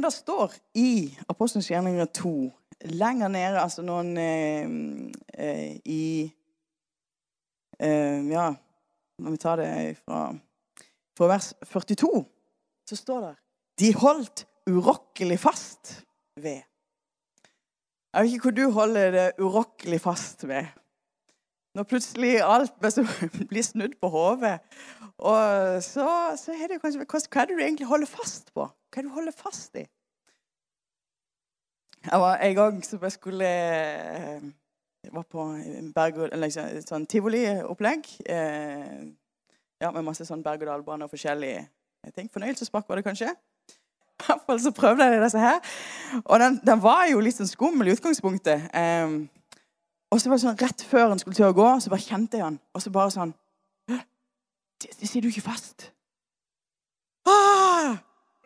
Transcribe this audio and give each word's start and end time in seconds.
For 0.00 0.08
det 0.08 0.16
står 0.16 0.52
i 0.80 0.90
Apostelens 1.28 1.66
gjerninger 1.68 2.06
2, 2.16 2.30
lenger 2.96 3.28
nede, 3.28 3.58
altså 3.60 3.82
noen 3.84 4.14
eh, 4.16 4.70
eh, 5.36 5.74
i 5.84 6.04
eh, 7.76 8.30
Ja, 8.30 8.46
når 9.20 9.34
vi 9.34 9.40
tar 9.42 9.60
det 9.60 9.68
fra, 9.98 10.22
fra 11.20 11.28
vers 11.28 11.50
42, 11.68 12.24
så 12.88 12.96
står 12.96 13.20
det 13.26 13.34
De 13.84 13.92
holdt 14.00 14.46
urokkelig 14.72 15.38
fast 15.44 15.92
ved. 16.40 16.64
Jeg 18.14 18.24
vet 18.24 18.32
ikke 18.32 18.48
hvor 18.48 18.56
du 18.56 18.64
holder 18.80 19.14
det 19.18 19.28
urokkelig 19.36 20.00
fast 20.00 20.48
ved. 20.48 20.72
Når 21.76 21.90
plutselig 21.92 22.38
alt 22.40 22.72
blir 23.52 23.68
snudd 23.68 24.00
på 24.00 24.08
hodet, 24.08 24.62
så, 25.84 26.10
så 26.40 26.56
er 26.56 26.72
det 26.72 26.80
kanskje 26.80 27.04
Hva 27.04 27.42
er 27.42 27.52
det 27.52 27.58
du 27.58 27.66
egentlig 27.68 27.92
holder 27.92 28.08
fast 28.08 28.54
på? 28.56 28.72
Hva 28.90 29.00
er 29.00 29.06
det 29.06 29.10
du 29.10 29.14
holder 29.14 29.36
fast 29.36 29.76
i? 29.78 29.84
Jeg 32.00 32.20
var 32.20 32.40
En 32.42 32.54
gang 32.56 32.84
som 32.84 33.02
jeg 33.02 33.12
skulle 33.12 33.48
Jeg 35.04 35.12
var 35.12 35.22
på 35.22 35.44
berg 35.94 36.18
eller 36.32 36.82
sånn 36.84 37.06
tivoliopplegg. 37.06 38.08
Eh, 38.28 39.04
ja, 39.80 39.90
med 39.94 40.04
masse 40.04 40.26
sånn 40.28 40.42
berg-og-dal-bane 40.44 41.06
og 41.06 41.12
forskjellige 41.12 41.62
ting. 42.12 42.28
Fornøyelsespark 42.32 42.88
var 42.88 43.00
det 43.00 43.06
kanskje. 43.06 43.30
I 43.30 44.26
hvert 44.26 44.42
fall 44.44 44.60
så 44.60 44.72
prøvde 44.76 45.06
jeg 45.08 45.22
disse 45.22 45.40
her. 45.40 45.60
Og 46.24 46.40
den, 46.42 46.58
den 46.66 46.82
var 46.84 47.06
jo 47.08 47.22
litt 47.24 47.38
sånn 47.38 47.48
skummel 47.48 47.88
i 47.88 47.94
utgangspunktet. 47.96 48.68
Eh, 48.76 49.14
og 50.10 50.20
så 50.20 50.28
var 50.28 50.36
det 50.36 50.44
sånn 50.44 50.60
rett 50.60 50.84
før 50.90 51.14
en 51.14 51.22
skulle 51.22 51.38
til 51.38 51.46
å 51.48 51.56
gå, 51.56 51.68
så 51.80 51.92
bare 51.92 52.04
kjente 52.04 52.36
jeg 52.38 52.44
han. 52.44 52.58
Og 52.74 52.82
så 52.82 52.92
bare 52.94 53.14
sånn 53.14 53.34
Det, 53.88 54.94
sitter 54.96 55.26
du 55.26 55.28
ikke 55.28 55.44
fast. 55.44 55.90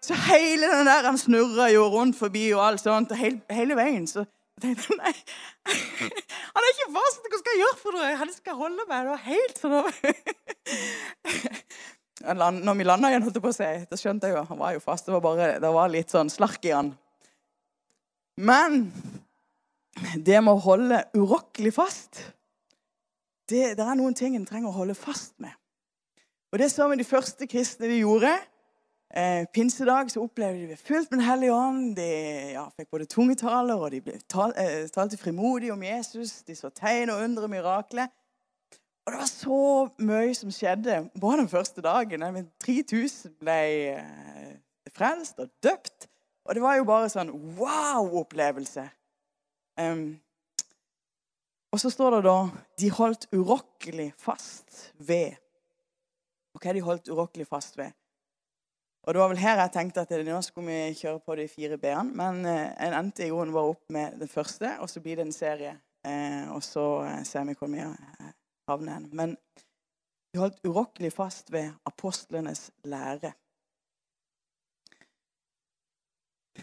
Så 0.04 0.16
hele 0.26 0.68
den 0.68 0.88
der 0.88 1.06
han 1.06 1.18
snurra 1.18 1.70
jo 1.72 1.86
rundt 1.88 2.18
forbi 2.18 2.50
og 2.52 2.60
alt 2.66 2.82
sånt. 2.82 3.12
Og 3.14 3.20
hele, 3.20 3.40
hele 3.54 3.76
veien 3.78 4.04
så 4.10 4.26
tenkte 4.60 4.90
jeg 4.90 4.98
nei, 5.00 5.12
han 6.54 6.62
er 6.66 6.72
ikke 6.74 6.90
fast. 6.98 7.24
Hva 7.24 7.40
skal 7.40 7.54
jeg 7.54 7.62
gjøre 7.62 7.78
for 7.80 7.96
noe? 7.96 8.10
Han 8.20 8.32
skal 8.34 8.58
holde 8.58 8.84
meg. 8.84 8.92
Det 8.92 9.12
var 9.14 9.22
helt 9.30 9.56
sånn 9.62 9.78
Når 12.64 12.76
vi 12.78 12.86
landa 12.86 13.10
igjen, 13.10 13.24
holdt 13.24 13.36
jeg 13.36 13.44
på 13.44 13.50
å 13.50 13.56
si, 13.56 13.70
da 13.90 13.96
skjønte 14.00 14.28
jeg 14.28 14.36
jo 14.36 14.44
han 14.48 14.60
var 14.60 14.76
jo 14.76 14.84
fast. 14.84 15.08
Det 15.08 15.16
var 15.16 15.24
bare, 15.24 15.48
det 15.60 15.72
var 15.76 15.92
litt 15.92 16.12
sånn 16.12 16.32
slark 16.32 16.62
i 16.68 16.72
han. 16.76 16.92
Men 18.40 18.86
det 20.16 20.40
med 20.42 20.54
å 20.54 20.62
holde 20.64 21.04
urokkelig 21.14 21.72
fast 21.74 22.22
det, 23.50 23.74
det 23.76 23.84
er 23.84 23.98
noen 23.98 24.16
ting 24.16 24.34
en 24.38 24.46
trenger 24.48 24.72
å 24.72 24.78
holde 24.78 24.96
fast 24.96 25.34
med. 25.42 25.52
Og 26.54 26.60
Det 26.60 26.70
så 26.72 26.86
vi 26.88 26.96
de 27.00 27.06
første 27.06 27.46
kristne 27.50 27.90
de 27.90 27.98
gjorde. 28.00 28.30
Eh, 29.12 29.44
pinsedag 29.54 30.10
så 30.10 30.22
opplevde 30.24 30.68
de 30.68 30.76
fullt 30.76 31.10
med 31.10 31.18
Den 31.18 31.26
hellige 31.26 31.54
ånd. 31.54 31.96
De 31.96 32.08
ja, 32.54 32.64
fikk 32.76 32.90
både 32.90 33.06
tungetaler, 33.06 33.74
og 33.74 33.92
de 33.92 34.00
ble 34.00 34.18
tal, 34.28 34.54
eh, 34.56 34.88
talte 34.88 35.18
frimodig 35.20 35.72
om 35.72 35.82
Jesus. 35.82 36.42
De 36.42 36.56
så 36.56 36.70
tegn 36.74 37.10
og 37.10 37.22
undre 37.22 37.48
mirakler. 37.48 38.08
Og 39.06 39.12
det 39.12 39.20
var 39.20 39.28
så 39.28 39.60
mye 39.98 40.34
som 40.34 40.50
skjedde 40.50 41.10
bare 41.20 41.42
den 41.42 41.48
første 41.48 41.84
dagen. 41.84 42.24
3000 42.64 43.36
ble 43.40 43.60
eh, 43.92 44.52
frelst 44.96 45.38
og 45.38 45.50
døpt. 45.62 46.08
Og 46.44 46.54
det 46.54 46.62
var 46.62 46.76
jo 46.76 46.84
bare 46.88 47.08
sånn 47.12 47.32
wow-opplevelse. 47.58 48.84
Um, 49.80 50.20
og 51.72 51.80
så 51.82 51.90
står 51.90 52.16
det 52.16 52.24
da 52.28 52.36
de 52.78 52.90
holdt 52.94 53.26
urokkelig 53.34 54.12
fast 54.20 54.92
ved. 54.98 55.34
Og 56.54 56.60
hva 56.62 56.70
er 56.70 56.78
de 56.78 56.84
holdt 56.86 57.10
urokkelig 57.10 57.48
fast 57.48 57.78
ved? 57.80 57.90
Og 59.04 59.14
Det 59.14 59.20
var 59.20 59.28
vel 59.28 59.40
her 59.42 59.58
jeg 59.60 59.72
tenkte 59.74 60.00
at 60.00 60.12
nå 60.24 60.38
skulle 60.40 60.72
vi 60.72 60.96
kjøre 60.96 61.20
på 61.20 61.34
de 61.36 61.44
fire 61.48 61.76
b-ene. 61.76 62.14
Men 62.16 62.46
eh, 62.48 62.70
en 62.86 62.96
endte 62.96 63.26
i 63.26 63.28
grunnen 63.28 63.52
bare 63.52 63.74
opp 63.74 63.92
med 63.92 64.16
den 64.20 64.30
første, 64.32 64.70
og 64.80 64.88
så 64.88 65.02
blir 65.04 65.20
det 65.20 65.26
en 65.26 65.36
serie. 65.36 65.74
Eh, 66.06 66.48
og 66.54 66.62
så 66.64 66.86
eh, 67.04 67.20
ser 67.28 67.44
vi 67.44 67.56
hvor 67.58 67.68
vi 67.68 67.84
havner 67.84 68.96
hen. 68.96 69.10
Men 69.12 69.36
vi 70.32 70.40
holdt 70.40 70.64
urokkelig 70.64 71.12
fast 71.12 71.52
ved 71.52 71.68
apostlenes 71.84 72.70
lære. 72.88 73.34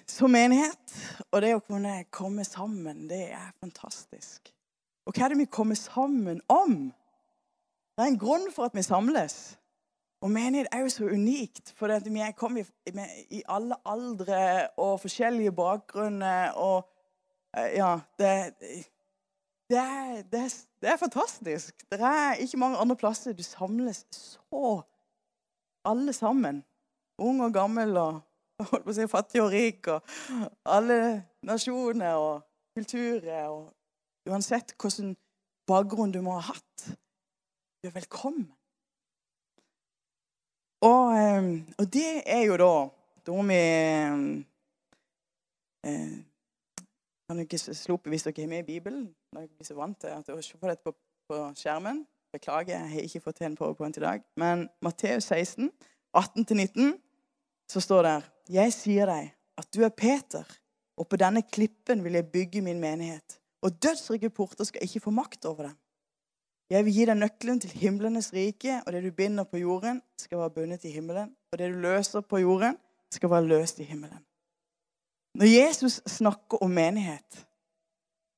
Som 0.09 0.33
menighet 0.33 0.97
og 1.29 1.41
det 1.43 1.53
å 1.53 1.61
kunne 1.61 1.93
komme 2.09 2.45
sammen, 2.47 3.05
det 3.11 3.27
er 3.35 3.53
fantastisk. 3.61 4.49
Og 5.05 5.13
hva 5.13 5.27
er 5.27 5.35
det 5.35 5.43
vi 5.43 5.51
kommer 5.51 5.77
sammen 5.77 6.41
om? 6.49 6.89
Det 7.93 8.01
er 8.01 8.15
en 8.15 8.21
grunn 8.21 8.49
for 8.55 8.65
at 8.65 8.75
vi 8.77 8.81
samles. 8.85 9.59
Og 10.21 10.31
menighet 10.31 10.67
er 10.71 10.83
jo 10.83 10.89
så 10.89 11.05
unikt, 11.09 11.73
for 11.75 12.09
vi 12.09 12.19
er 12.19 12.31
kommet 12.37 12.69
i 13.29 13.41
alle 13.49 13.75
aldre 13.85 14.67
og 14.77 14.99
forskjellige 15.01 15.51
bakgrunner. 15.51 16.51
Og 16.51 16.89
ja 17.57 17.99
det, 18.19 18.53
det, 19.69 19.77
er, 19.77 20.21
det, 20.21 20.43
det 20.81 20.89
er 20.89 20.97
fantastisk. 20.97 21.89
Det 21.91 21.99
er 22.01 22.33
ikke 22.33 22.57
mange 22.57 22.77
andre 22.77 22.95
plasser 22.95 23.33
du 23.33 23.43
samles 23.43 24.05
så 24.11 24.83
alle 25.85 26.13
sammen. 26.13 26.63
Ung 27.17 27.41
og 27.41 27.53
gammel 27.53 27.97
og 27.97 28.21
holdt 28.69 28.85
på 28.85 28.93
å 28.93 28.95
si, 28.95 29.09
fattig 29.09 29.41
og 29.41 29.51
rik. 29.53 29.89
Og 29.89 30.01
alle 30.65 31.01
nasjoner 31.43 32.13
og 32.13 32.41
kulturer. 32.77 33.49
og 33.49 34.29
Uansett 34.29 34.75
hvilken 34.77 35.15
bakgrunn 35.67 36.13
du 36.13 36.21
må 36.21 36.37
ha 36.37 36.53
hatt. 36.53 36.91
Du 37.81 37.89
er 37.89 37.97
velkommen. 37.97 38.51
Og, 40.81 41.13
ehm, 41.17 41.65
og, 41.77 41.93
det 41.93 42.23
er 42.25 42.41
jo 42.49 42.57
da 42.57 42.73
Da 43.25 43.31
må 43.37 43.43
vi 43.45 43.57
eh, 45.85 46.15
Kan 47.29 47.37
du 47.37 47.43
ikke 47.45 47.59
slå 47.61 47.99
opp 47.99 48.09
hvis 48.09 48.25
dere 48.25 48.43
er 48.43 48.49
med 48.49 48.63
i 48.63 48.69
Bibelen? 48.73 49.03
Når 49.33 49.45
dere 49.45 49.61
er 49.61 49.67
så 49.69 49.77
vant 49.77 49.99
til 50.01 50.09
å 50.33 50.41
se 50.41 50.57
det 50.57 50.79
på, 50.83 50.95
på, 51.29 51.37
skjermen. 51.55 52.01
Beklager, 52.33 52.79
jeg 52.79 52.89
har 52.89 53.05
ikke 53.05 53.21
fått 53.27 53.37
til 53.41 53.49
en 53.49 53.55
powerpoint 53.59 53.97
i 53.99 54.03
dag. 54.03 54.23
Men 54.39 54.65
Matteus 54.81 55.27
16, 55.29 55.69
18-19, 56.17 56.95
så 57.71 57.83
står 57.83 58.07
det 58.07 58.17
Jeg 58.57 58.73
sier 58.75 59.11
deg 59.11 59.31
at 59.59 59.69
du 59.75 59.83
er 59.85 59.93
Peter, 59.95 60.47
og 60.97 61.07
på 61.11 61.19
denne 61.19 61.43
klippen 61.43 62.03
vil 62.03 62.17
jeg 62.17 62.31
bygge 62.33 62.63
min 62.65 62.79
menighet. 62.79 63.37
Og 63.61 63.77
dødsrike 63.83 64.31
porter 64.33 64.67
skal 64.67 64.83
ikke 64.83 65.03
få 65.05 65.13
makt 65.13 65.45
over 65.45 65.69
dem. 65.69 65.77
Jeg 66.71 66.85
vil 66.87 66.93
gi 66.95 67.05
deg 67.09 67.17
nøkkelen 67.19 67.57
til 67.59 67.71
himlenes 67.75 68.29
rike, 68.31 68.77
og 68.85 68.93
det 68.95 69.01
du 69.03 69.11
binder 69.11 69.43
på 69.43 69.59
jorden, 69.59 69.97
skal 70.19 70.39
være 70.39 70.53
bundet 70.55 70.85
i 70.87 70.91
himmelen. 70.93 71.33
Og 71.51 71.59
det 71.59 71.67
du 71.73 71.79
løser 71.83 72.23
på 72.23 72.39
jorden, 72.39 72.77
skal 73.11 73.29
være 73.29 73.47
løst 73.49 73.81
i 73.83 73.83
himmelen. 73.83 74.21
Når 75.35 75.45
Jesus 75.51 75.99
snakker 76.07 76.63
om 76.63 76.71
menighet, 76.71 77.45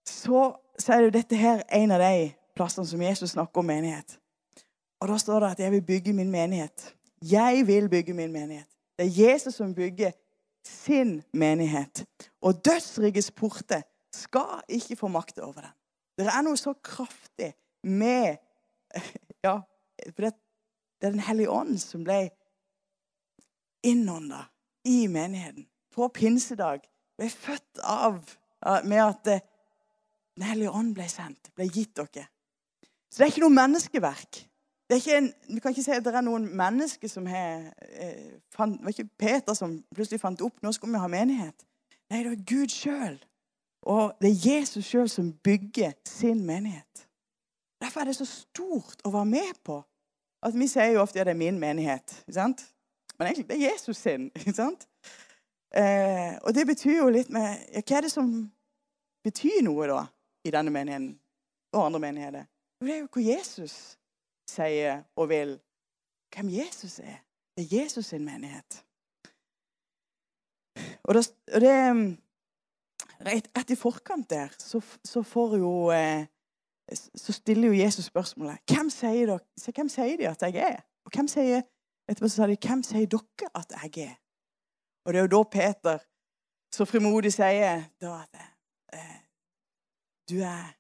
så, 0.09 0.55
så 0.79 0.93
er 0.93 1.05
jo 1.05 1.13
dette 1.13 1.37
her 1.37 1.61
en 1.69 1.93
av 1.93 2.01
de 2.01 2.31
plassene 2.57 2.89
som 2.89 3.01
Jesus 3.01 3.35
snakker 3.35 3.61
om 3.61 3.69
menighet. 3.69 4.17
Og 5.01 5.07
da 5.13 5.17
står 5.17 5.39
det 5.39 5.51
at 5.51 5.59
'jeg 5.59 5.71
vil 5.71 5.81
bygge 5.81 6.13
min 6.13 6.31
menighet'. 6.31 6.93
Jeg 7.21 7.67
vil 7.67 7.89
bygge 7.89 8.13
min 8.13 8.31
menighet. 8.31 8.69
Det 8.99 9.05
er 9.05 9.29
Jesus 9.29 9.55
som 9.55 9.75
bygger 9.75 10.11
sin 10.65 11.23
menighet. 11.33 12.05
Og 12.41 12.65
dødsrikets 12.65 13.31
porter 13.31 13.81
skal 14.13 14.61
ikke 14.69 14.95
få 14.95 15.07
makt 15.07 15.39
over 15.39 15.61
den. 15.61 15.73
Det 16.17 16.27
er 16.27 16.41
noe 16.41 16.57
så 16.57 16.73
kraftig 16.73 17.53
med 17.83 18.37
Ja, 19.43 19.59
for 20.15 20.25
det, 20.25 20.33
det 21.01 21.07
er 21.07 21.11
Den 21.11 21.25
hellige 21.27 21.51
ånd 21.51 21.77
som 21.81 22.03
ble 22.03 22.29
innånda 23.83 24.45
i 24.87 25.07
menigheten. 25.07 25.65
På 25.91 26.07
pinsedag 26.07 26.85
ble 27.17 27.29
født 27.29 27.81
av 27.83 28.21
med 28.87 29.01
at 29.03 29.27
eh, 29.27 29.43
Den 30.33 30.47
hellige 30.49 30.71
ånd 30.73 30.95
ble 30.97 31.05
sendt, 31.11 31.51
ble 31.53 31.67
gitt 31.69 31.91
dere. 31.99 32.23
Så 33.05 33.19
det 33.19 33.25
er 33.25 33.31
ikke 33.35 33.43
noe 33.43 33.53
menneskeverk. 33.53 34.39
Det 34.89 34.95
er 34.95 35.01
ikke 35.01 35.17
en, 35.19 35.27
du 35.55 35.59
kan 35.61 35.75
ikke 35.75 35.83
si 35.85 35.91
at 35.93 36.05
det 36.05 36.13
er 36.15 36.25
noen 36.25 36.47
mennesker 36.57 37.11
som 37.11 37.27
har 37.29 37.67
eh, 37.93 38.39
Det 38.39 38.57
var 38.57 38.89
ikke 38.89 39.09
Peter 39.17 39.53
som 39.53 39.75
plutselig 39.93 40.21
fant 40.21 40.41
opp 40.41 40.63
nå 40.63 40.71
skal 40.73 40.89
vi 40.89 41.01
ha 41.03 41.11
menighet. 41.11 41.67
Nei, 42.09 42.23
det 42.23 42.31
er 42.31 42.43
Gud 42.49 42.73
sjøl. 42.73 43.15
Og 43.89 44.13
det 44.21 44.29
er 44.31 44.43
Jesus 44.47 44.85
sjøl 44.85 45.09
som 45.09 45.31
bygger 45.43 45.95
sin 46.07 46.43
menighet. 46.45 46.92
Derfor 47.83 48.01
er 48.01 48.11
det 48.11 48.15
så 48.15 48.25
stort 48.25 49.03
å 49.03 49.11
være 49.11 49.27
med 49.27 49.57
på. 49.63 49.81
Altså, 50.43 50.59
Vi 50.59 50.67
sier 50.71 50.93
jo 50.95 51.01
ofte 51.01 51.19
at 51.19 51.27
det 51.27 51.35
er 51.35 51.39
min 51.39 51.59
menighet. 51.59 52.23
Men 52.27 53.27
egentlig 53.27 53.47
det 53.49 53.57
er 53.59 53.71
Jesus 53.71 53.97
sin. 53.97 54.31
Eh, 55.75 56.35
og 56.45 56.53
det 56.53 56.67
betyr 56.69 56.99
jo 56.99 57.07
litt 57.09 57.31
med 57.33 57.63
ja, 57.73 57.81
Hva 57.81 57.95
er 57.97 58.05
det 58.05 58.11
som 58.13 58.27
betyr 59.25 59.63
noe 59.65 59.87
da 59.89 60.03
i 60.45 60.51
denne 60.53 60.69
menigheten 60.69 61.15
og 61.73 61.87
andre 61.87 62.01
menigheter? 62.03 62.43
Jo, 62.77 62.85
det 62.85 62.93
er 62.93 62.99
jo 62.99 63.07
hva 63.15 63.23
Jesus 63.25 63.77
sier 64.45 65.01
og 65.17 65.31
vil. 65.31 65.55
Hvem 66.35 66.51
Jesus 66.53 66.99
er. 67.01 67.23
Det 67.57 67.65
er 67.65 67.73
Jesus 67.79 68.11
sin 68.13 68.21
menighet. 68.21 68.83
Og 71.03 71.17
det, 71.17 71.25
og 71.53 71.65
det 71.65 71.73
rett, 73.25 73.49
rett, 73.57 73.73
i 73.73 73.79
forkant 73.79 74.29
der 74.29 74.53
så, 74.61 74.81
så 75.01 75.25
får 75.25 75.57
jo 75.57 75.73
eh, 75.89 76.29
så 76.95 77.33
stiller 77.33 77.67
jo 77.67 77.83
Jesus 77.83 78.05
spørsmålet 78.05 78.57
hvem 78.69 78.89
sier, 78.93 79.25
dere, 79.29 79.39
hvem 79.75 79.89
sier 79.89 80.17
de 80.17 80.27
at 80.29 80.41
jeg 80.41 80.55
er? 80.55 80.81
Og 81.05 81.11
hvem 81.15 81.27
sier, 81.27 81.63
etterpå 82.09 82.29
så 82.29 82.35
sa 82.35 82.47
de 82.47 82.57
hvem 82.67 82.83
sier 82.83 83.07
dere 83.09 83.51
at 83.55 83.77
jeg 83.83 84.09
er? 84.09 84.15
Og 85.05 85.13
det 85.13 85.19
er 85.19 85.27
jo 85.27 85.33
da 85.35 85.43
Peter 85.51 86.03
så 86.73 86.85
frimodig 86.89 87.33
sier 87.33 87.83
da 88.01 88.13
at 88.23 88.39
eh, 88.93 89.17
du 90.29 90.39
er 90.41 90.71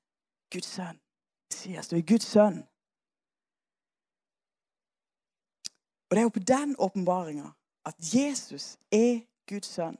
Guds 0.53 0.69
sønn. 0.75 0.99
Sies 1.53 1.89
du 1.91 1.97
er 1.97 2.07
Guds 2.07 2.27
sønn. 2.27 2.63
Og 6.09 6.15
det 6.15 6.21
er 6.21 6.27
jo 6.29 6.37
på 6.37 6.47
den 6.47 6.75
åpenbaringa 6.79 7.51
at 7.85 7.95
Jesus 8.15 8.77
er 8.91 9.21
Guds 9.49 9.67
sønn. 9.67 9.97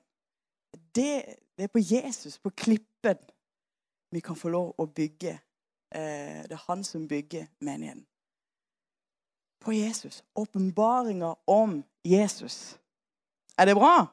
Det, 0.95 1.25
det, 1.57 1.63
er 1.63 1.67
på 1.67 1.79
Jesus, 1.81 2.39
på 2.39 2.49
klippen, 2.49 3.17
vi 4.11 4.19
kan 4.19 4.35
få 4.35 4.49
lov 4.49 4.75
å 4.77 4.85
bygge. 4.85 5.33
Eh, 5.93 6.43
det 6.49 6.55
er 6.57 6.65
han 6.67 6.83
som 6.83 7.07
bygger 7.07 7.45
menigheten. 7.59 8.05
På 9.63 9.73
Jesus. 9.73 10.23
Åpenbaringa 10.35 11.35
om 11.47 11.83
Jesus. 12.03 12.79
Er 13.57 13.65
det 13.65 13.75
bra? 13.75 14.05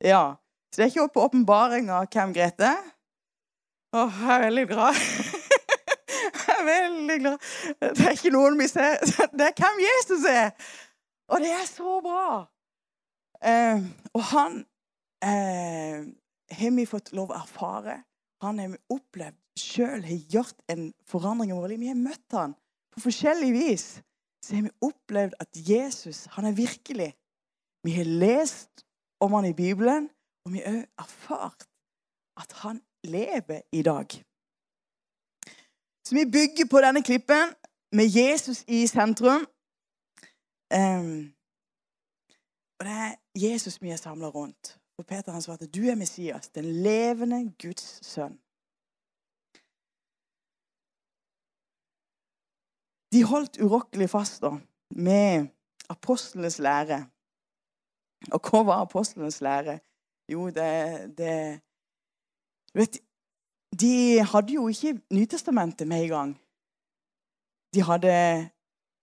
Ja. 0.00 0.34
Så 0.70 0.80
det 0.80 0.84
er 0.84 0.90
ikke 0.90 1.08
på 1.14 1.24
åpenbaringa 1.28 2.04
hvem 2.12 2.32
Grete? 2.34 2.64
er. 2.64 2.88
Å, 3.90 4.06
jeg 4.06 4.34
er 4.34 4.44
veldig 4.46 4.66
glad. 4.70 5.00
jeg 6.46 6.54
er 6.54 6.64
veldig 6.66 7.18
glad. 7.20 7.48
Det 7.80 8.06
er 8.06 8.14
ikke 8.14 8.32
noen 8.34 8.58
vi 8.60 8.68
ser. 8.70 9.02
Det 9.38 9.48
er 9.50 9.56
hvem 9.58 9.82
Jesus 9.82 10.26
er. 10.30 10.54
Og 11.30 11.42
det 11.42 11.50
er 11.54 11.66
så 11.66 12.00
bra. 12.02 12.46
Eh, 13.44 13.82
og 14.14 14.22
han 14.32 14.56
eh, 15.22 16.06
har 16.50 16.72
vi 16.76 16.86
fått 16.90 17.12
lov 17.14 17.30
å 17.30 17.38
erfare. 17.38 18.00
Han 18.42 18.58
har 18.58 18.72
vi 18.72 18.80
opplevd 18.94 19.38
sjøl 19.60 20.04
har 20.04 20.20
gjort 20.32 20.56
en 20.72 20.90
forandring 21.08 21.52
i 21.52 21.56
vårt 21.56 21.70
liv. 21.72 21.82
Vi 21.82 21.92
har 21.92 21.98
møtt 21.98 22.36
han 22.36 22.54
på 22.94 23.04
forskjellig 23.04 23.52
vis. 23.54 23.86
Så 24.44 24.56
har 24.56 24.62
vi 24.66 24.72
opplevd 24.80 25.36
at 25.40 25.60
Jesus 25.68 26.24
han 26.34 26.48
er 26.48 26.56
virkelig. 26.56 27.12
Vi 27.84 27.92
har 27.96 28.04
lest 28.04 28.84
om 29.20 29.32
han 29.32 29.44
i 29.44 29.56
Bibelen, 29.56 30.08
og 30.44 30.52
vi 30.52 30.62
har 30.64 30.80
òg 30.80 30.86
erfart 30.98 31.66
at 32.40 32.52
han 32.62 32.80
lever 33.04 33.62
i 33.72 33.82
dag. 33.82 34.08
Så 36.04 36.14
vi 36.14 36.24
bygger 36.24 36.66
på 36.70 36.80
denne 36.80 37.02
klippen 37.02 37.52
med 37.92 38.06
Jesus 38.08 38.64
i 38.68 38.86
sentrum. 38.86 39.46
Um, 40.74 41.32
og 42.78 42.86
det 42.86 42.96
er 43.06 43.14
Jesus 43.36 43.82
vi 43.82 43.90
er 43.90 43.96
samla 43.96 44.28
rundt. 44.28 44.78
Og 44.98 45.06
Peter 45.06 45.32
han 45.32 45.42
svarte, 45.42 45.66
'Du 45.66 45.82
er 45.88 45.94
Messias, 45.94 46.48
den 46.48 46.64
levende 46.64 47.52
Guds 47.62 48.00
sønn'. 48.06 48.49
De 53.12 53.24
holdt 53.26 53.58
urokkelig 53.62 54.10
fast 54.10 54.42
da, 54.42 54.54
med 54.94 55.48
apostlenes 55.90 56.58
lære. 56.62 57.04
Og 58.30 58.40
hva 58.44 58.62
var 58.68 58.84
apostlenes 58.84 59.40
lære? 59.40 59.78
Jo, 60.30 60.46
det, 60.54 61.18
det 61.18 61.60
vet, 62.74 63.00
De 63.80 64.20
hadde 64.32 64.52
jo 64.52 64.68
ikke 64.68 65.00
Nytestamentet 65.10 65.88
med 65.88 66.04
i 66.04 66.08
gang. 66.08 66.34
De 67.74 67.82
hadde 67.82 68.14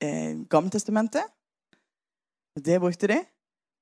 eh, 0.04 0.46
Gammeltestamentet. 0.50 1.24
Det 2.66 2.80
brukte 2.80 3.08
de. 3.08 3.24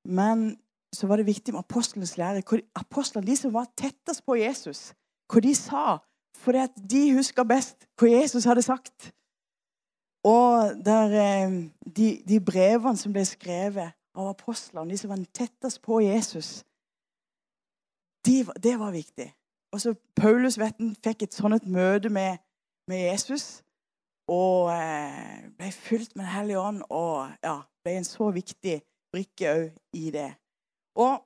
Men 0.06 0.58
så 0.94 1.08
var 1.08 1.16
det 1.16 1.26
viktig 1.26 1.54
med 1.54 1.60
apostlenes 1.60 2.18
lære. 2.18 2.42
Hvor 2.50 2.60
Apostlene, 2.76 3.28
de 3.28 3.38
som 3.38 3.54
var 3.54 3.68
tettest 3.78 4.26
på 4.26 4.36
Jesus, 4.36 4.94
hva 5.30 5.42
de 5.42 5.56
sa. 5.56 5.98
For 6.36 6.52
de 6.92 7.04
huska 7.16 7.44
best 7.44 7.88
hva 8.00 8.10
Jesus 8.10 8.46
hadde 8.46 8.62
sagt. 8.62 9.14
Og 10.26 10.74
der, 10.86 11.12
eh, 11.22 11.52
de, 11.98 12.24
de 12.28 12.40
brevene 12.42 12.98
som 12.98 13.14
ble 13.14 13.26
skrevet 13.30 13.94
av 14.16 14.30
apostlene, 14.32 14.90
de 14.90 14.98
som 14.98 15.12
var 15.14 15.22
tettest 15.34 15.82
på 15.86 16.00
Jesus, 16.02 16.64
de, 18.26 18.42
det 18.64 18.80
var 18.80 18.96
viktig. 18.96 19.28
Og 19.74 19.82
så 19.82 19.94
Paulus 20.16 20.58
vet 20.58 20.80
han, 20.80 20.96
fikk 21.04 21.28
et 21.28 21.38
sånt 21.38 21.68
møte 21.70 22.10
med, 22.10 22.42
med 22.90 23.04
Jesus 23.12 23.62
og 24.32 24.72
eh, 24.74 25.46
ble 25.54 25.70
fylt 25.76 26.16
med 26.16 26.26
Den 26.26 26.34
hellige 26.34 26.62
ånd 26.62 26.82
og 26.90 27.28
ja, 27.44 27.60
ble 27.86 27.98
en 28.00 28.08
så 28.08 28.32
viktig 28.34 28.80
brikke 29.14 29.52
òg 29.52 30.00
i 30.00 30.10
det. 30.16 30.32
Og, 30.98 31.20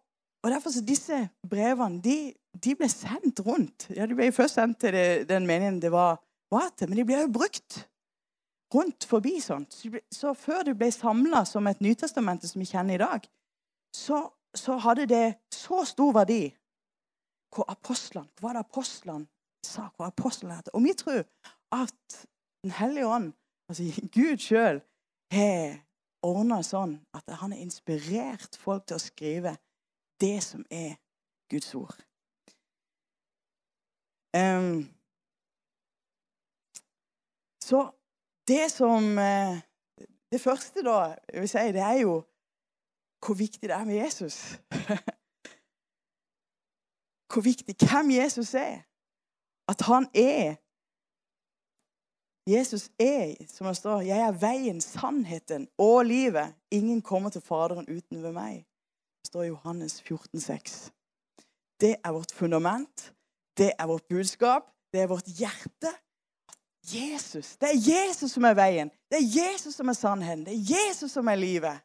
og 0.43 0.51
derfor 0.51 0.73
så 0.75 0.83
disse 0.83 1.21
brevene 1.47 2.01
de, 2.03 2.17
de, 2.51 2.75
ble 2.75 2.89
sendt 2.91 3.39
rundt. 3.45 3.87
Ja, 3.95 4.09
De 4.09 4.17
ble 4.17 4.31
først 4.35 4.59
sendt 4.59 4.81
til 4.83 4.97
det, 4.97 5.29
den 5.29 5.47
meningen 5.47 5.79
det 5.79 5.93
var, 5.93 6.19
var 6.51 6.67
til, 6.75 6.89
men 6.89 6.99
de 6.99 7.07
ble 7.07 7.23
òg 7.23 7.31
brukt 7.31 7.85
rundt 8.73 9.05
forbi 9.05 9.39
sånt. 9.41 9.73
Så 10.11 10.33
før 10.33 10.63
det 10.63 10.77
ble 10.77 10.91
samla 10.91 11.43
som 11.45 11.67
et 11.67 11.81
Nytestamente 11.81 12.47
som 12.47 12.61
vi 12.61 12.69
kjenner 12.69 12.95
i 12.95 13.01
dag, 13.01 13.27
så, 13.95 14.27
så 14.55 14.77
hadde 14.77 15.07
det 15.09 15.25
så 15.53 15.83
stor 15.85 16.13
verdi 16.21 16.43
hvor 17.55 17.65
apostlene, 17.71 18.29
hva 18.41 18.53
det 18.53 18.61
apostlene 18.61 19.25
sa, 19.65 19.87
hva 19.97 20.11
apostlene 20.11 20.59
hadde. 20.59 20.73
Og 20.73 20.83
vi 20.85 20.93
tror 20.93 21.23
at 21.71 22.25
Den 22.59 22.71
hellige 22.71 23.07
ånd, 23.07 23.33
altså 23.69 23.83
Gud 24.15 24.41
sjøl, 24.43 24.81
har 25.31 25.77
ordna 26.27 26.57
sånn 26.65 26.97
at 27.15 27.23
han 27.39 27.53
har 27.53 27.61
inspirert 27.61 28.57
folk 28.59 28.83
til 28.89 28.97
å 28.97 29.03
skrive 29.03 29.53
det 30.19 30.41
som 30.43 30.65
er 30.67 30.97
Guds 31.47 31.71
ord. 31.79 31.95
Um, 34.35 34.89
så 37.63 37.85
det 38.49 38.65
som 38.71 39.17
eh, 39.17 39.61
Det 40.31 40.41
første, 40.41 40.83
da, 40.85 41.15
jeg 41.33 41.41
vil 41.41 41.49
si, 41.49 41.57
det 41.73 41.81
er 41.81 41.97
jo 42.05 42.23
hvor 43.25 43.33
viktig 43.33 43.61
det 43.69 43.75
er 43.75 43.85
med 43.85 43.95
Jesus. 43.95 44.35
hvor 47.31 47.41
viktig 47.41 47.75
hvem 47.79 48.11
Jesus 48.11 48.53
er. 48.53 48.85
At 49.71 49.81
han 49.81 50.05
er 50.13 50.55
Jesus 52.49 52.89
er, 52.99 53.35
som 53.47 53.67
det 53.67 53.77
står, 53.77 54.01
'Jeg 54.01 54.19
er 54.27 54.31
veien, 54.31 54.81
sannheten 54.81 55.67
og 55.77 56.01
livet'. 56.01 56.53
Ingen 56.71 57.01
kommer 57.01 57.29
til 57.29 57.41
Faderen 57.41 57.89
uten 57.97 58.23
ved 58.23 58.31
meg. 58.31 58.65
Det 59.21 59.27
står 59.27 59.43
i 59.43 59.47
Johannes 59.47 60.01
14, 60.01 60.39
14,6. 60.39 60.91
Det 61.81 61.95
er 62.03 62.11
vårt 62.11 62.31
fundament. 62.31 63.15
Det 63.57 63.71
er 63.79 63.85
vårt 63.85 64.07
budskap. 64.09 64.63
Det 64.93 65.01
er 65.01 65.07
vårt 65.07 65.27
hjerte. 65.39 65.91
Jesus. 66.93 67.55
Det 67.57 67.69
er 67.69 67.77
Jesus 67.91 68.31
som 68.31 68.43
er 68.43 68.55
veien. 68.57 68.91
Det 69.11 69.19
er 69.19 69.29
Jesus 69.41 69.75
som 69.75 69.87
er 69.87 69.97
sannheten. 69.97 70.45
Det 70.45 70.53
er 70.53 70.75
Jesus 70.75 71.11
som 71.11 71.27
er 71.27 71.35
livet. 71.35 71.79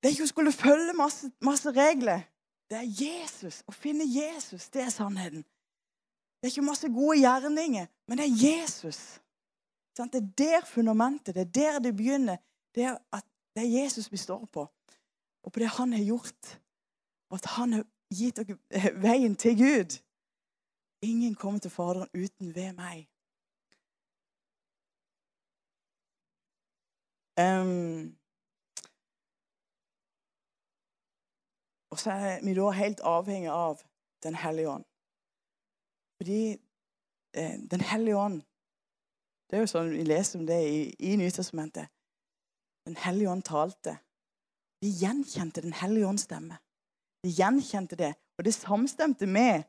Det 0.00 0.08
er 0.08 0.14
ikke 0.16 0.28
å 0.28 0.32
skulle 0.32 0.52
følge 0.52 0.92
masse, 0.96 1.30
masse 1.44 1.70
regler. 1.76 2.22
Det 2.70 2.78
er 2.78 2.88
Jesus. 3.02 3.60
Å 3.68 3.74
finne 3.74 4.06
Jesus, 4.08 4.68
det 4.72 4.86
er 4.86 4.92
sannheten. 4.94 5.42
Det 6.40 6.48
er 6.48 6.54
ikke 6.54 6.64
masse 6.70 6.88
gode 6.88 7.18
gjerninger, 7.20 7.88
men 8.08 8.18
det 8.18 8.26
er 8.26 8.38
Jesus. 8.40 9.00
Det 9.96 10.14
er 10.16 10.28
der 10.38 10.64
fundamentet, 10.64 11.34
det 11.34 11.42
er 11.42 11.52
der 11.52 11.78
det 11.84 11.96
begynner. 11.96 12.38
Det 12.74 12.86
er, 12.88 12.96
at 13.12 13.26
det 13.56 13.66
er 13.66 13.82
Jesus 13.82 14.12
vi 14.12 14.16
står 14.16 14.46
på, 14.46 14.64
og 15.42 15.52
på 15.52 15.60
det 15.60 15.68
han 15.68 15.92
har 15.92 16.04
gjort. 16.04 16.60
Og 17.30 17.36
at 17.36 17.50
han 17.56 17.72
har 17.72 17.84
gitt 18.14 18.40
dere 18.40 18.94
veien 19.02 19.36
til 19.36 19.58
Gud. 19.58 19.98
Ingen 21.02 21.34
kommer 21.34 21.60
til 21.60 21.70
Faderen 21.70 22.08
uten 22.14 22.54
ved 22.54 22.72
meg. 22.72 23.08
Um, 27.40 28.16
og 31.90 31.98
så 31.98 32.10
er 32.10 32.44
vi 32.44 32.54
da 32.54 32.70
helt 32.70 33.00
avhengig 33.00 33.48
av 33.50 33.80
Den 34.22 34.34
hellige 34.34 34.68
ånd. 34.68 34.84
Fordi 36.20 36.52
eh, 37.32 37.56
Den 37.70 37.80
hellige 37.80 38.16
ånd 38.16 38.42
Det 39.48 39.56
er 39.56 39.64
jo 39.64 39.70
sånn 39.72 39.88
vi 39.94 40.04
leser 40.04 40.38
om 40.38 40.46
det 40.46 40.58
i, 40.68 40.80
i 41.00 41.16
Nytestamentet. 41.16 41.88
Den 42.86 42.96
hellige 42.96 43.30
ånd 43.30 43.42
talte. 43.42 43.96
De 44.82 44.90
gjenkjente 45.00 45.64
Den 45.64 45.72
hellige 45.72 46.06
ånds 46.06 46.28
stemme. 46.28 46.60
De 47.24 47.32
gjenkjente 47.32 47.96
det, 47.96 48.12
og 48.38 48.44
det 48.44 48.54
samstemte 48.54 49.26
med 49.26 49.64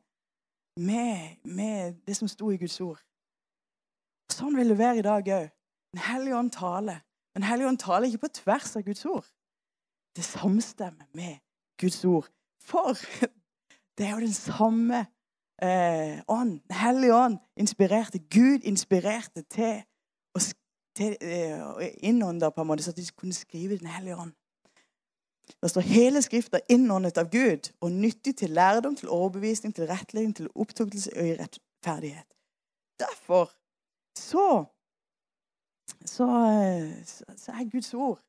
med, 0.80 1.38
med 1.44 1.96
det 2.08 2.16
som 2.16 2.28
sto 2.28 2.52
i 2.52 2.58
Guds 2.58 2.80
ord. 2.82 3.00
Sånn 4.32 4.56
vil 4.56 4.72
det 4.72 4.80
være 4.80 5.02
i 5.02 5.06
dag 5.06 5.32
òg. 5.38 5.50
Den 5.92 6.04
hellige 6.06 6.38
ånd 6.38 6.52
taler. 6.56 7.02
Men 7.36 7.44
hellige 7.48 7.68
ånd 7.68 7.80
taler 7.80 8.08
ikke 8.08 8.26
på 8.26 8.34
tvers 8.42 8.76
av 8.76 8.86
Guds 8.88 9.06
ord. 9.06 9.28
Det 10.16 10.24
samstemmer 10.24 11.08
med 11.16 11.40
Guds 11.80 12.04
ord. 12.06 12.30
For 12.64 12.96
det 13.98 14.08
er 14.08 14.16
jo 14.16 14.24
den 14.24 14.36
samme 14.36 15.06
eh, 15.62 16.20
ånd. 16.28 16.60
Den 16.68 16.80
hellige 16.80 17.16
ånd 17.16 17.38
inspirerte. 17.56 18.20
Gud 18.32 18.68
inspirerte 18.68 19.44
til 19.52 19.82
å 20.36 20.44
til, 20.96 21.16
eh, 21.22 21.92
innånde 22.04 22.52
på 22.52 22.62
en 22.62 22.68
måte, 22.68 22.84
så 22.84 22.92
at 22.92 22.98
de 22.98 23.06
kunne 23.16 23.34
skrive 23.34 23.78
Den 23.78 23.88
hellige 23.88 24.18
ånd. 24.18 24.34
Det 25.62 25.70
står 25.70 25.82
hele 25.82 26.22
Skrifta 26.22 26.60
innåndet 26.70 27.18
av 27.18 27.30
Gud 27.30 27.72
og 27.82 27.92
nyttig 27.92 28.36
til 28.38 28.54
lærdom, 28.56 28.96
til 28.96 29.10
overbevisning, 29.10 29.76
til 29.76 29.88
rettledning, 29.90 30.36
til 30.36 30.50
opptuktelse 30.56 31.12
og 31.18 31.28
i 31.28 31.36
rettferdighet. 31.40 32.28
Derfor 33.00 33.52
så, 34.18 34.66
så, 36.06 36.28
så 37.38 37.52
er 37.52 37.72
Guds 37.72 37.94
ord 37.94 38.22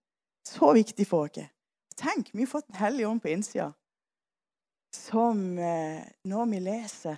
så 0.49 0.73
viktig 0.73 1.07
for 1.07 1.29
oss. 1.29 1.49
Tenk, 1.97 2.33
vi 2.33 2.43
har 2.43 2.51
fått 2.51 2.69
Den 2.69 2.81
hellige 2.81 3.09
ånd 3.09 3.21
på 3.21 3.29
innsida. 3.29 3.73
som 4.93 5.59
eh, 5.59 6.05
når 6.25 6.47
vi 6.47 6.59
leser, 6.61 7.17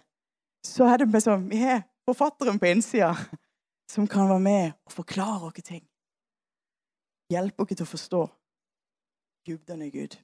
så 0.64 0.84
er 0.84 0.96
det 0.96 1.12
liksom 1.12 1.50
Vi 1.50 1.56
har 1.56 1.82
forfatteren 2.06 2.58
på 2.58 2.66
innsida 2.66 3.14
som 3.90 4.06
kan 4.06 4.28
være 4.28 4.40
med 4.40 4.72
og 4.86 4.92
forklare 4.92 5.46
oss 5.46 5.62
ting. 5.64 5.84
Hjelpe 7.30 7.62
oss 7.62 7.68
til 7.68 7.82
å 7.82 7.90
forstå 7.90 8.22
dybden 9.46 9.82
i 9.82 9.90
Gud. 9.90 10.16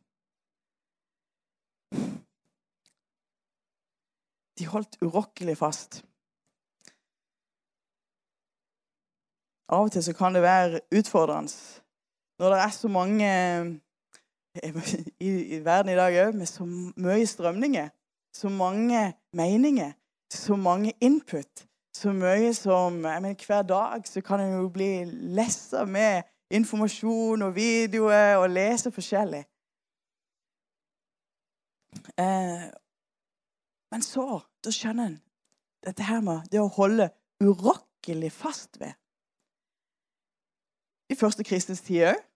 De 4.58 4.66
holdt 4.66 4.98
urokkelig 5.00 5.56
fast. 5.56 6.02
Av 9.70 9.86
og 9.86 9.92
til 9.94 10.02
så 10.04 10.12
kan 10.18 10.34
det 10.34 10.42
være 10.42 10.80
utfordrende 10.98 11.52
når 12.40 12.54
det 12.54 12.58
er 12.64 12.72
så 12.72 12.88
mange 12.88 13.30
i 15.20 15.58
verden 15.64 15.92
i 15.92 15.96
dag 15.98 16.16
òg, 16.24 16.34
med 16.34 16.48
så 16.48 16.64
mye 16.64 17.26
strømninger, 17.26 17.90
så 18.34 18.48
mange 18.48 19.12
meninger, 19.36 19.92
så 20.32 20.56
mange 20.56 20.94
input. 21.00 21.66
Så 21.94 22.12
mye 22.16 22.54
som 22.54 23.04
jeg 23.04 23.22
mener, 23.22 23.46
Hver 23.46 23.62
dag 23.62 24.08
så 24.08 24.20
kan 24.20 24.40
en 24.40 24.56
jo 24.62 24.68
bli 24.68 25.04
lessa 25.36 25.84
med 25.84 26.22
informasjon 26.50 27.42
og 27.46 27.54
videoer 27.54 28.36
og 28.40 28.50
lese 28.50 28.92
forskjellig. 28.94 29.42
Eh, 32.18 32.66
men 33.90 34.02
så 34.06 34.26
da 34.64 34.72
skjønner 34.74 35.10
en 35.10 35.20
dette 35.86 36.04
her 36.04 36.20
med 36.24 36.48
det 36.52 36.60
å 36.60 36.70
holde 36.70 37.08
urokkelig 37.40 38.32
fast 38.32 38.80
ved. 38.80 38.92
I 41.10 41.16
første 41.18 41.44
kristens 41.46 41.80
tid 41.82 42.10
òg 42.12 42.26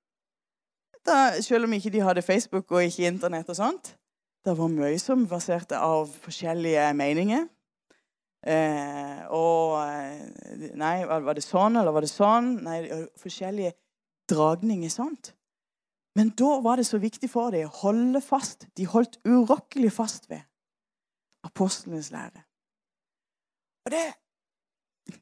selv 1.45 1.69
om 1.69 1.73
ikke 1.77 1.93
de 1.93 2.01
hadde 2.01 2.23
Facebook 2.25 2.73
og 2.73 2.85
ikke 2.85 3.07
Internett 3.07 3.49
og 3.53 3.59
sånt. 3.59 3.97
Det 4.45 4.55
var 4.57 4.69
mye 4.69 4.99
som 4.99 5.27
baserte 5.29 5.77
av 5.77 6.09
forskjellige 6.25 6.87
meninger. 6.97 7.47
Eh, 8.45 9.21
og 9.33 9.79
eh, 9.85 10.71
Nei, 10.77 11.05
var 11.09 11.33
det 11.37 11.45
sånn, 11.45 11.77
eller 11.81 11.93
var 11.93 12.05
det 12.05 12.11
sånn? 12.13 12.51
Nei, 12.65 12.79
forskjellige 13.21 13.73
dragninger 14.31 14.91
sånt. 14.91 15.35
Men 16.15 16.31
da 16.39 16.61
var 16.63 16.79
det 16.79 16.87
så 16.87 16.99
viktig 17.03 17.29
for 17.31 17.51
dem 17.51 17.67
å 17.67 17.77
holde 17.83 18.21
fast. 18.23 18.69
De 18.79 18.87
holdt 18.87 19.19
urokkelig 19.27 19.91
fast 19.93 20.29
ved 20.31 20.45
apostlenes 21.45 22.11
lære. 22.15 22.45
Og 23.85 23.91
det, 23.93 24.05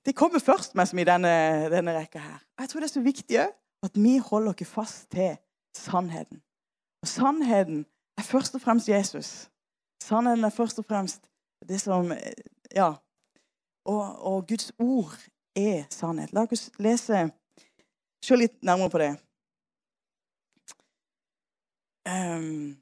det 0.07 0.15
kommer 0.17 0.39
først 0.39 0.75
med 0.75 0.87
som 0.87 1.01
i 1.01 1.09
denne, 1.09 1.33
denne 1.73 1.97
rekka 1.97 2.21
her. 2.23 2.45
Jeg 2.61 2.69
tror 2.69 2.81
det 2.81 2.91
er 2.91 2.95
så 2.95 3.05
viktig 3.05 3.41
òg 3.43 3.59
at 3.83 3.99
vi 3.99 4.19
holder 4.23 4.55
oss 4.55 4.69
fast 4.69 5.09
til 5.11 5.33
sannheten. 5.75 6.43
Og 7.03 7.09
sannheten 7.09 7.87
er 8.19 8.23
først 8.23 8.55
og 8.55 8.63
fremst 8.63 8.89
Jesus. 8.89 9.51
Sannheten 10.03 10.45
er 10.45 10.55
først 10.55 10.79
og 10.79 10.85
fremst 10.85 11.27
det 11.69 11.81
som 11.81 12.13
Ja. 12.75 12.93
Og, 13.85 14.27
og 14.27 14.47
Guds 14.47 14.73
ord 14.79 15.19
er 15.57 15.85
sannhet. 15.91 16.33
La 16.33 16.47
oss 16.47 16.71
lese 16.79 17.33
Se 18.23 18.37
litt 18.37 18.63
nærmere 18.63 18.91
på 18.91 18.99
det. 19.03 19.13
Um, 22.07 22.79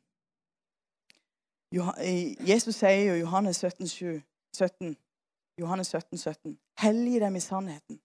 Jesus 2.48 2.74
sier 2.74 3.04
jo 3.10 3.14
i 3.14 3.20
Johannes 3.20 3.56
17, 3.56 3.88
7, 3.88 4.20
17, 4.56 4.96
Johannes 5.60 5.86
17, 5.86 6.18
17 6.18 6.58
Hellig 6.78 7.20
dem 7.20 7.36
i 7.36 7.40
sannheten. 7.40 8.00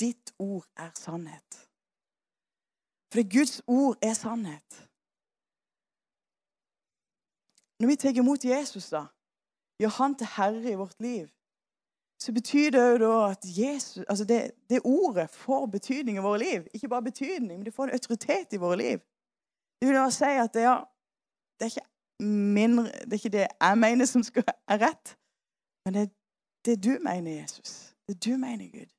Ditt 0.00 0.34
ord 0.38 0.66
er 0.76 0.90
sannhet. 0.94 1.68
For 3.12 3.22
Guds 3.38 3.62
ord 3.66 3.96
er 4.02 4.14
sannhet. 4.14 4.88
Når 7.80 7.86
vi 7.86 7.96
tar 7.96 8.18
imot 8.18 8.44
Jesus, 8.44 8.90
da, 8.90 9.06
gjør 9.78 9.88
han 9.88 10.14
til 10.14 10.26
herre 10.36 10.70
i 10.70 10.74
vårt 10.74 11.00
liv, 11.00 11.28
så 12.18 12.32
betyr 12.32 12.70
det 12.74 12.82
jo 12.82 12.98
da 12.98 13.30
at 13.30 13.44
Jesus, 13.46 14.04
altså 14.08 14.24
det, 14.24 14.50
det, 14.70 14.80
ordet 14.84 15.30
får 15.30 15.66
betydning 15.66 16.18
i 16.18 16.22
våre 16.22 16.38
liv. 16.38 16.66
Ikke 16.74 16.88
bare 16.88 17.02
betydning, 17.02 17.58
men 17.58 17.64
det 17.66 17.74
får 17.74 17.84
en 17.84 17.98
autoritet 17.98 18.52
i 18.52 18.56
våre 18.56 18.76
liv. 18.76 18.98
Det 19.78 19.88
vil 19.88 19.96
da 19.96 20.08
si 20.10 20.24
at 20.24 20.54
det, 20.54 20.64
ja, 20.66 20.80
det, 21.60 21.70
er 21.76 21.86
min, 22.26 22.78
det 22.78 23.12
er 23.12 23.20
ikke 23.20 23.36
det 23.36 23.46
jeg 23.46 23.78
mener 23.78 24.10
som 24.10 24.22
skal, 24.26 24.44
er 24.68 24.82
rett, 24.82 25.14
men 25.86 25.94
det 25.94 26.02
er 26.02 26.14
det 26.66 26.76
du 26.84 26.98
mener, 27.04 27.40
Jesus. 27.40 27.94
Det 28.08 28.24
du 28.24 28.36
mener, 28.36 28.66
Gud. 28.72 28.90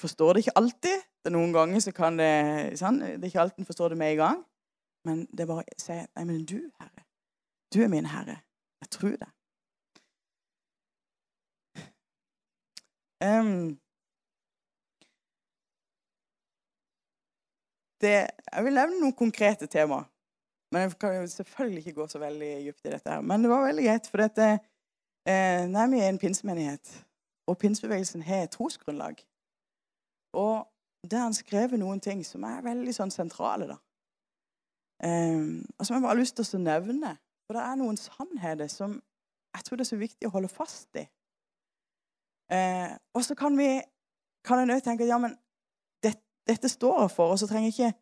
Forstår 0.00 0.32
det 0.32 0.38
ikke 0.44 0.58
alltid, 0.58 1.02
det 1.24 1.32
er 1.32 1.34
Noen 1.34 1.52
ganger 1.52 1.80
så 1.82 1.90
kan 1.90 2.18
det 2.20 2.76
sånn, 2.78 3.00
Det 3.00 3.24
er 3.24 3.30
ikke 3.32 3.40
alltid 3.42 3.64
en 3.64 3.66
forstår 3.66 3.88
det 3.88 3.98
med 3.98 4.12
en 4.12 4.20
gang. 4.20 4.42
Men 5.06 5.24
det 5.32 5.42
er 5.42 5.48
bare 5.50 5.64
å 5.64 5.80
si 5.80 5.96
Nei, 5.96 6.24
men 6.24 6.44
du, 6.46 6.60
Herre. 6.78 7.02
Du 7.74 7.80
er 7.82 7.90
min 7.90 8.06
Herre. 8.06 8.36
Jeg 8.84 8.90
tror 8.94 9.16
det. 9.18 9.28
Um, 13.24 13.78
det 18.00 18.12
jeg 18.52 18.64
vil 18.64 18.76
nevne 18.76 19.00
noen 19.00 19.16
konkrete 19.16 19.66
tema. 19.66 20.02
Men 20.72 20.82
jeg 20.82 20.98
kan 21.00 21.28
selvfølgelig 21.28 21.78
ikke 21.78 22.00
gå 22.00 22.06
så 22.06 22.18
veldig 22.18 22.52
dypt 22.66 22.84
i 22.84 22.90
dette. 22.90 23.10
her. 23.10 23.20
Men 23.20 23.42
det 23.42 23.50
var 23.50 23.66
veldig 23.66 23.84
greit, 23.84 24.06
for 24.10 24.20
dette 24.20 24.46
eh, 25.26 25.64
nei, 25.70 25.86
vi 25.90 26.00
er 26.00 26.08
en 26.08 26.18
pinsemenighet. 26.18 27.06
Og 27.46 27.58
pinsebevegelsen 27.58 28.22
har 28.22 28.42
et 28.42 28.50
trosgrunnlag. 28.50 29.22
Og 30.34 30.66
der 31.10 31.22
han 31.22 31.34
skrevet 31.34 31.78
noen 31.78 32.00
ting 32.00 32.24
som 32.26 32.44
er 32.44 32.64
veldig 32.66 32.94
sånn 32.94 33.14
sentrale. 33.14 33.68
da. 33.70 33.78
Um, 35.04 35.64
og 35.78 35.86
som 35.86 35.94
jeg 35.94 36.02
bare 36.02 36.14
har 36.14 36.20
lyst 36.20 36.36
til 36.36 36.58
å 36.58 36.62
nevne. 36.62 37.16
For 37.46 37.56
det 37.56 37.62
er 37.62 37.78
noen 37.78 37.98
sannheter 38.00 38.68
som 38.72 38.98
jeg 39.56 39.64
tror 39.64 39.78
det 39.78 39.86
er 39.86 39.92
så 39.92 40.00
viktig 40.00 40.28
å 40.28 40.34
holde 40.34 40.50
fast 40.52 40.98
i. 40.98 41.06
Uh, 42.52 42.94
og 43.16 43.24
så 43.26 43.34
kan 43.34 43.56
vi 43.58 43.80
kan 44.46 44.60
en 44.62 44.80
tenke 44.80 45.02
at 45.02 45.10
ja, 45.10 45.18
men 45.18 45.32
det, 46.04 46.14
dette 46.46 46.70
står 46.70 47.00
jeg 47.00 47.14
for, 47.16 47.34
og 47.34 47.40
så 47.40 47.48
trenger 47.50 47.72
jeg 47.72 47.74
ikke 47.74 47.94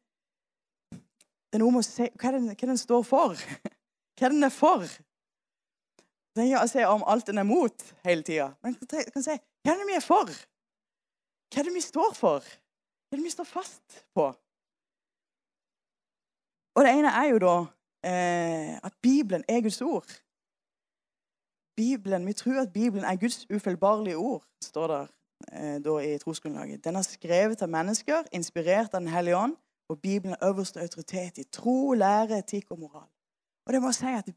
det 1.54 1.60
er 1.60 1.62
noe 1.62 1.76
med 1.76 1.84
å 1.84 1.86
se 1.86 2.08
hva 2.18 2.30
den, 2.34 2.48
hva 2.50 2.66
den 2.66 2.78
står 2.80 3.02
for. 3.06 3.42
hva 4.18 4.28
den 4.32 4.42
er 4.42 4.50
for. 4.50 4.82
Er 6.34 6.48
ikke 6.48 6.62
å 6.64 6.70
si 6.72 6.82
om 6.82 7.04
alt 7.06 7.28
den 7.30 7.38
er 7.38 7.46
mot 7.46 7.84
hele 8.02 8.26
tida. 8.26 8.48
Men 8.66 8.74
jeg 8.74 9.12
kan 9.14 9.22
si 9.22 9.36
hva 9.38 9.70
er 9.70 9.78
det 9.78 9.86
vi 9.86 9.94
er 9.94 10.02
for? 10.02 10.32
Hva 11.54 11.62
er 11.62 11.68
det 11.68 11.74
vi 11.76 11.84
står 11.84 12.16
for? 12.18 12.42
Hva 12.42 13.14
er 13.14 13.20
det 13.20 13.28
vi 13.28 13.34
står 13.36 13.46
fast 13.46 14.00
på? 14.18 14.26
Og 16.74 16.82
det 16.82 16.90
ene 16.90 17.14
er 17.22 17.30
jo 17.30 17.38
da 17.46 17.54
eh, 18.10 18.74
at 18.82 18.98
Bibelen 18.98 19.46
er 19.46 19.62
Guds 19.62 19.78
ord. 19.86 20.10
Bibelen, 21.76 22.26
Vi 22.26 22.32
tror 22.32 22.60
at 22.60 22.72
Bibelen 22.72 23.04
er 23.04 23.16
Guds 23.16 23.46
ufeilbarlige 23.50 24.16
ord, 24.16 24.44
står 24.62 24.86
der 24.86 25.06
eh, 25.52 25.84
da 25.84 25.98
i 25.98 26.18
trosgrunnlaget. 26.18 26.84
Den 26.84 26.96
er 26.96 27.02
skrevet 27.02 27.62
av 27.62 27.68
mennesker, 27.68 28.22
inspirert 28.32 28.94
av 28.94 29.00
Den 29.00 29.08
hellige 29.08 29.36
ånd, 29.36 29.56
og 29.88 30.00
Bibelen 30.00 30.36
er 30.40 30.48
øverste 30.48 30.80
autoritet 30.80 31.38
i 31.38 31.44
tro, 31.44 31.92
lære, 31.92 32.38
etikk 32.38 32.70
og 32.70 32.78
moral. 32.78 33.08
Og 33.66 33.72
det 33.72 33.82
må 33.82 33.92
si 33.92 34.06
at 34.06 34.30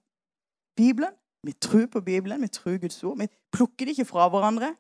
Bibelen, 0.75 1.13
Vi 1.43 1.51
tror 1.51 1.85
på 1.85 2.01
Bibelen, 2.01 2.41
vi 2.41 2.47
tror 2.47 2.77
Guds 2.77 3.03
ord. 3.03 3.17
Vi 3.17 3.27
plukker 3.51 3.85
det 3.85 3.87
ikke 3.87 4.05
fra 4.05 4.29
hverandre. 4.29 4.75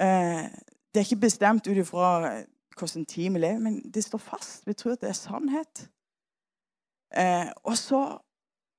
Eh, 0.00 0.50
det 0.94 1.00
er 1.00 1.04
ikke 1.04 1.20
bestemt 1.20 1.66
ut 1.66 1.76
ifra 1.76 2.42
hvordan 2.78 3.04
tid 3.04 3.30
vi 3.32 3.38
lever, 3.38 3.58
men 3.58 3.90
det 3.92 4.04
står 4.04 4.18
fast. 4.18 4.66
Vi 4.66 4.72
tror 4.72 4.92
at 4.92 5.00
det 5.00 5.08
er 5.08 5.12
sannhet. 5.12 5.90
Eh, 7.16 7.52
og, 7.64 7.76
så, 7.76 8.18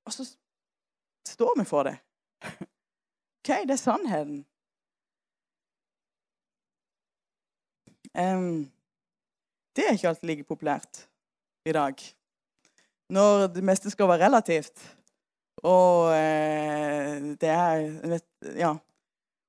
og, 0.06 0.14
så, 0.14 0.38
står 1.28 1.60
vi 1.60 1.66
for 1.66 1.84
det. 1.84 1.98
OK, 3.48 3.56
det 3.64 3.72
er 3.72 3.76
sannheten. 3.76 4.46
Um, 8.20 8.72
det 9.76 9.84
er 9.86 9.92
ikke 9.92 10.08
alltid 10.08 10.28
like 10.28 10.44
populært 10.44 11.10
i 11.66 11.72
dag. 11.72 11.96
Når 13.10 13.48
det 13.48 13.64
meste 13.64 13.90
skal 13.90 14.08
være 14.08 14.26
relativt. 14.26 14.98
Og 15.64 16.12
eh, 16.12 17.22
det 17.42 17.50
er 17.50 18.10
vet, 18.10 18.26
Ja. 18.60 18.76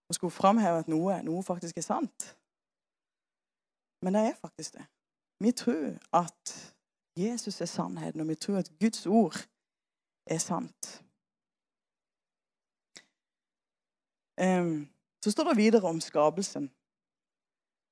Å 0.09 0.15
skulle 0.15 0.33
framheve 0.33 0.79
at 0.79 0.89
noe, 0.89 1.19
noe 1.23 1.43
faktisk 1.43 1.77
er 1.77 1.85
sant. 1.85 2.37
Men 4.03 4.15
det 4.15 4.23
er 4.29 4.39
faktisk 4.41 4.79
det. 4.79 4.87
Vi 5.43 5.53
tror 5.53 5.99
at 6.17 6.55
Jesus 7.19 7.61
er 7.61 7.67
sannheten, 7.67 8.21
og 8.21 8.29
vi 8.29 8.35
tror 8.35 8.63
at 8.63 8.71
Guds 8.81 9.07
ord 9.07 9.37
er 10.27 10.39
sant. 10.39 11.03
Um, 11.03 11.09
så 15.25 15.33
står 15.33 15.51
det 15.51 15.57
videre 15.59 15.89
om 15.89 16.01
skapelsen. 16.01 16.71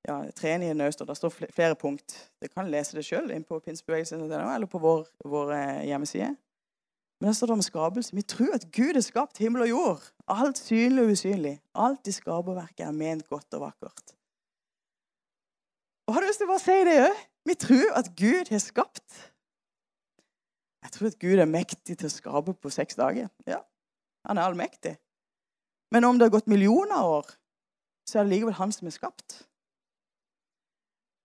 Ja, 0.07 0.21
Treenige 0.31 0.87
øst, 0.87 1.01
og 1.01 1.09
det 1.09 1.17
står 1.17 1.29
flere 1.29 1.75
punkt. 1.75 2.31
Dere 2.41 2.49
kan 2.49 2.71
lese 2.71 2.97
det 2.97 3.05
sjøl 3.05 3.33
på 3.45 3.59
pinsebevegelsen.no 3.59 4.55
eller 4.55 4.67
på 4.71 4.79
vår, 4.79 5.07
vår 5.25 5.53
eh, 5.53 5.87
hjemmeside. 5.89 6.37
Men 7.21 7.27
der 7.27 7.33
står 7.33 7.47
det 7.47 7.53
om 7.53 7.63
skapelse. 7.63 8.15
Vi 8.15 8.23
tror 8.23 8.55
at 8.55 8.67
Gud 8.73 8.95
har 8.95 9.01
skapt 9.01 9.39
himmel 9.39 9.63
og 9.63 9.69
jord. 9.69 10.03
Alt 10.29 10.59
synlig 10.59 11.05
og 11.05 11.11
usynlig. 11.11 11.61
Alt 11.75 12.07
i 12.07 12.13
skaperverket 12.13 12.87
er 12.87 12.93
ment 12.93 13.27
godt 13.29 13.55
og 13.55 13.61
vakkert. 13.61 14.15
Og 16.07 16.15
har 16.15 16.21
du 16.21 16.29
lyst 16.29 16.39
til 16.39 16.47
å 16.47 16.53
bare 16.53 16.63
si 16.63 16.77
det 16.87 16.99
òg? 17.09 17.25
Vi 17.47 17.55
tror 17.55 17.97
at 17.99 18.13
Gud 18.19 18.53
har 18.53 18.63
skapt. 18.63 19.17
Jeg 20.85 20.93
tror 20.93 21.09
at 21.11 21.19
Gud 21.19 21.41
er 21.43 21.51
mektig 21.51 21.97
til 21.99 22.07
å 22.07 22.13
skape 22.13 22.55
på 22.55 22.71
seks 22.71 22.99
dager. 22.99 23.27
Ja, 23.47 23.59
han 24.29 24.39
er 24.39 24.47
allmektig. 24.47 24.95
Men 25.95 26.05
om 26.05 26.19
det 26.19 26.27
har 26.27 26.35
gått 26.35 26.51
millioner 26.51 26.97
av 26.97 27.11
år, 27.21 27.29
så 28.07 28.19
er 28.19 28.27
det 28.27 28.35
likevel 28.35 28.57
han 28.59 28.73
som 28.75 28.89
er 28.89 28.95
skapt. 28.95 29.43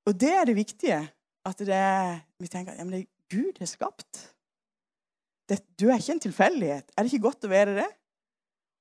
Og 0.09 0.17
det 0.17 0.31
er 0.33 0.45
det 0.49 0.57
viktige. 0.57 1.01
At 1.45 1.57
det 1.57 1.73
er, 1.73 2.19
vi 2.39 2.47
tenker 2.47 2.73
at 2.73 2.79
ja, 2.79 3.03
Gud 3.31 3.57
har 3.59 3.69
skapt. 3.69 4.35
Det, 5.49 5.59
du 5.79 5.89
er 5.89 5.97
ikke 5.97 6.13
en 6.17 6.25
tilfeldighet. 6.27 6.91
Er 6.93 7.03
det 7.03 7.13
ikke 7.13 7.27
godt 7.27 7.45
å 7.47 7.51
vite 7.51 7.77
det? 7.79 7.89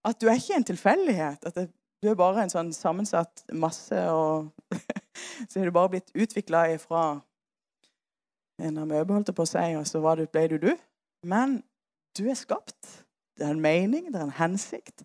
At 0.05 0.21
du 0.21 0.29
er 0.29 0.37
ikke 0.37 0.59
en 0.59 0.69
tilfeldighet. 0.69 1.45
At 1.45 1.57
det, 1.57 1.71
du 2.03 2.09
er 2.11 2.19
bare 2.19 2.45
en 2.45 2.53
sånn 2.53 2.73
sammensatt 2.73 3.45
masse, 3.53 3.97
og 4.13 4.51
så 5.49 5.59
har 5.59 5.69
du 5.69 5.75
bare 5.77 5.93
blitt 5.97 6.13
utvikla 6.15 6.65
fra 6.81 7.05
en 8.61 8.81
amøbe, 8.81 9.15
holdt 9.15 9.33
jeg 9.33 9.37
på 9.37 9.45
å 9.45 9.51
si, 9.51 9.67
og 9.77 9.87
så 9.89 10.01
ble 10.05 10.47
du 10.53 10.57
du. 10.61 10.71
Men 11.25 11.61
du 12.17 12.27
er 12.29 12.39
skapt. 12.39 13.05
Det 13.37 13.47
er 13.47 13.55
en 13.55 13.65
mening, 13.65 14.09
det 14.13 14.21
er 14.21 14.29
en 14.29 14.37
hensikt. 14.41 15.05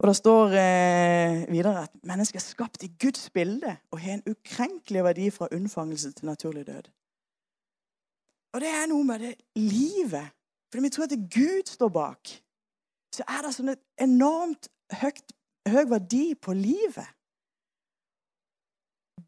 Og 0.00 0.08
Det 0.08 0.16
står 0.16 0.46
eh, 0.56 1.52
videre 1.52 1.82
at 1.82 1.96
mennesket 2.08 2.40
er 2.40 2.44
skapt 2.44 2.82
i 2.82 2.92
Guds 3.00 3.30
bilde 3.30 3.76
og 3.90 4.00
har 4.00 4.14
en 4.16 4.22
ukrenkelig 4.32 5.04
verdi 5.04 5.30
fra 5.30 5.48
unnfangelse 5.52 6.12
til 6.12 6.26
naturlig 6.26 6.66
død. 6.66 6.88
Og 8.54 8.60
det 8.60 8.68
er 8.68 8.86
noe 8.88 9.04
med 9.04 9.18
det 9.18 9.34
livet. 9.56 10.30
Fordi 10.70 10.82
vi 10.82 10.90
tror 10.90 11.04
at 11.04 11.10
Gud 11.34 11.66
står 11.66 11.88
bak. 11.88 12.32
Så 13.12 13.26
er 13.28 13.44
det 13.44 13.52
sånn 13.54 13.74
et 13.74 13.82
enormt 14.00 14.70
høyt, 15.02 15.34
høy 15.68 15.84
verdi 15.90 16.24
på 16.34 16.54
livet. 16.56 17.10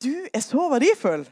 Du 0.02 0.14
er 0.32 0.40
så 0.40 0.70
verdifull. 0.72 1.26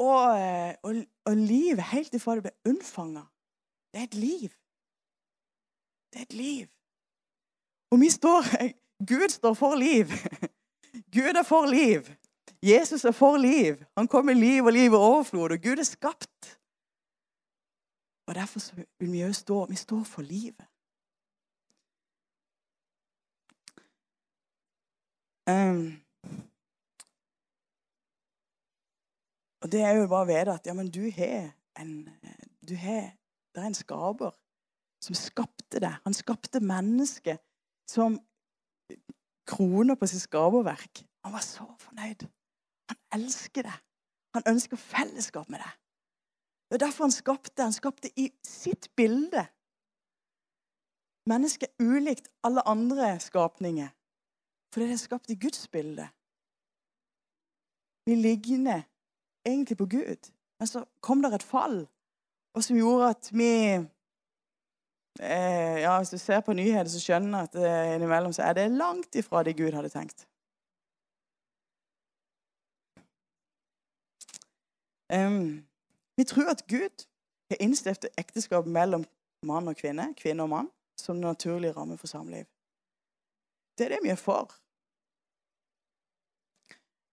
Og, 0.00 0.22
eh, 0.38 0.72
og, 0.82 1.02
og 1.28 1.36
livet, 1.36 1.84
helt 1.92 2.16
ifra 2.16 2.38
du 2.38 2.46
ble 2.46 2.54
unnfanga, 2.72 3.26
det 3.92 4.00
er 4.00 4.08
et 4.08 4.16
liv. 4.18 4.56
Det 6.08 6.22
er 6.22 6.26
et 6.30 6.38
liv. 6.38 6.72
Og 7.94 8.00
vi 8.00 8.10
står 8.10 8.48
Gud 9.06 9.28
står 9.30 9.54
for 9.54 9.74
liv. 9.78 10.10
Gud 11.16 11.38
er 11.38 11.42
for 11.46 11.66
liv. 11.66 12.08
Jesus 12.62 13.04
er 13.04 13.12
for 13.14 13.36
liv. 13.36 13.76
Han 13.98 14.08
kom 14.08 14.24
med 14.24 14.34
liv 14.34 14.64
og 14.64 14.72
liv 14.72 14.92
og 14.92 15.00
overflod, 15.00 15.52
og 15.52 15.62
Gud 15.62 15.78
er 15.78 15.86
skapt. 15.86 16.58
Og 18.26 18.34
Derfor 18.34 18.60
vil 18.98 19.12
vi 19.12 19.22
òg 19.22 19.34
stå 19.36 19.66
Vi 19.70 19.76
står 19.76 20.04
for 20.04 20.22
livet. 20.22 20.66
Um, 25.46 26.00
Og 29.62 29.72
det 29.72 29.80
er 29.80 29.94
jo 29.96 30.08
bare 30.08 30.24
å 30.26 30.28
vite 30.28 30.54
at 30.58 30.66
ja, 30.68 30.74
men 30.76 30.90
du 30.92 31.06
har 31.16 31.52
en 31.80 31.92
du 32.68 32.74
har, 32.76 33.14
Det 33.54 33.62
er 33.62 33.66
en 33.66 33.76
skaper 33.76 34.32
som 35.00 35.14
skapte 35.14 35.80
deg. 35.80 35.94
Han 36.04 36.16
skapte 36.16 36.60
mennesket 36.60 37.40
som 37.90 38.18
kroner 39.48 39.94
på 39.94 40.06
sitt 40.06 40.24
skaperverk. 40.24 41.04
Han 41.24 41.32
var 41.32 41.44
så 41.44 41.66
fornøyd. 41.78 42.26
Han 42.88 42.98
elsker 43.20 43.62
det. 43.62 43.76
Han 44.34 44.46
ønsker 44.50 44.76
fellesskap 44.76 45.48
med 45.48 45.62
det. 45.62 45.72
Det 46.68 46.74
er 46.74 46.86
derfor 46.86 47.04
han 47.04 47.14
skapte. 47.14 47.62
Han 47.62 47.72
skapte 47.72 48.10
i 48.20 48.30
sitt 48.44 48.90
bilde. 48.96 49.46
Mennesket 51.28 51.68
er 51.68 51.84
ulikt 51.84 52.28
alle 52.44 52.64
andre 52.68 53.20
skapninger. 53.20 53.88
Fordi 54.74 54.86
det 54.86 54.92
er 54.98 55.04
skapt 55.04 55.30
i 55.30 55.38
Guds 55.40 55.68
bilde. 55.68 56.08
Vi 58.06 58.14
ligner 58.14 58.82
egentlig 59.46 59.76
på 59.76 59.86
Gud. 59.86 60.32
Men 60.58 60.66
så 60.66 60.84
kom 61.00 61.22
det 61.22 61.34
et 61.34 61.42
fall 61.42 61.84
og 62.54 62.62
som 62.62 62.78
gjorde 62.78 63.10
at 63.10 63.30
vi 63.34 63.50
eh, 65.20 65.80
ja, 65.80 65.96
Hvis 65.98 66.10
du 66.10 66.18
ser 66.18 66.40
på 66.40 66.52
nyheter, 66.52 66.90
så 66.90 67.00
skjønner 67.00 67.38
jeg 67.38 67.48
at 67.48 67.58
eh, 67.60 67.94
innimellom 67.96 68.32
så 68.32 68.42
er 68.42 68.52
det 68.52 68.70
langt 68.70 69.14
ifra 69.14 69.42
det 69.42 69.56
Gud 69.56 69.72
hadde 69.72 69.88
tenkt. 69.88 70.26
Um, 75.12 75.66
vi 76.16 76.24
tror 76.24 76.50
at 76.50 76.66
Gud 76.66 77.06
har 77.50 77.56
innstiftet 77.60 78.10
ekteskap 78.18 78.66
mellom 78.66 79.04
mann 79.42 79.68
og 79.68 79.76
kvinne, 79.76 80.14
kvinne 80.16 80.42
og 80.42 80.48
mann, 80.48 80.70
som 80.96 81.16
naturlig 81.16 81.76
ramme 81.76 81.98
for 81.98 82.06
samliv. 82.06 82.44
Det 83.78 83.84
er 83.84 83.88
det 83.88 84.02
vi 84.02 84.08
er 84.08 84.20
for. 84.20 84.54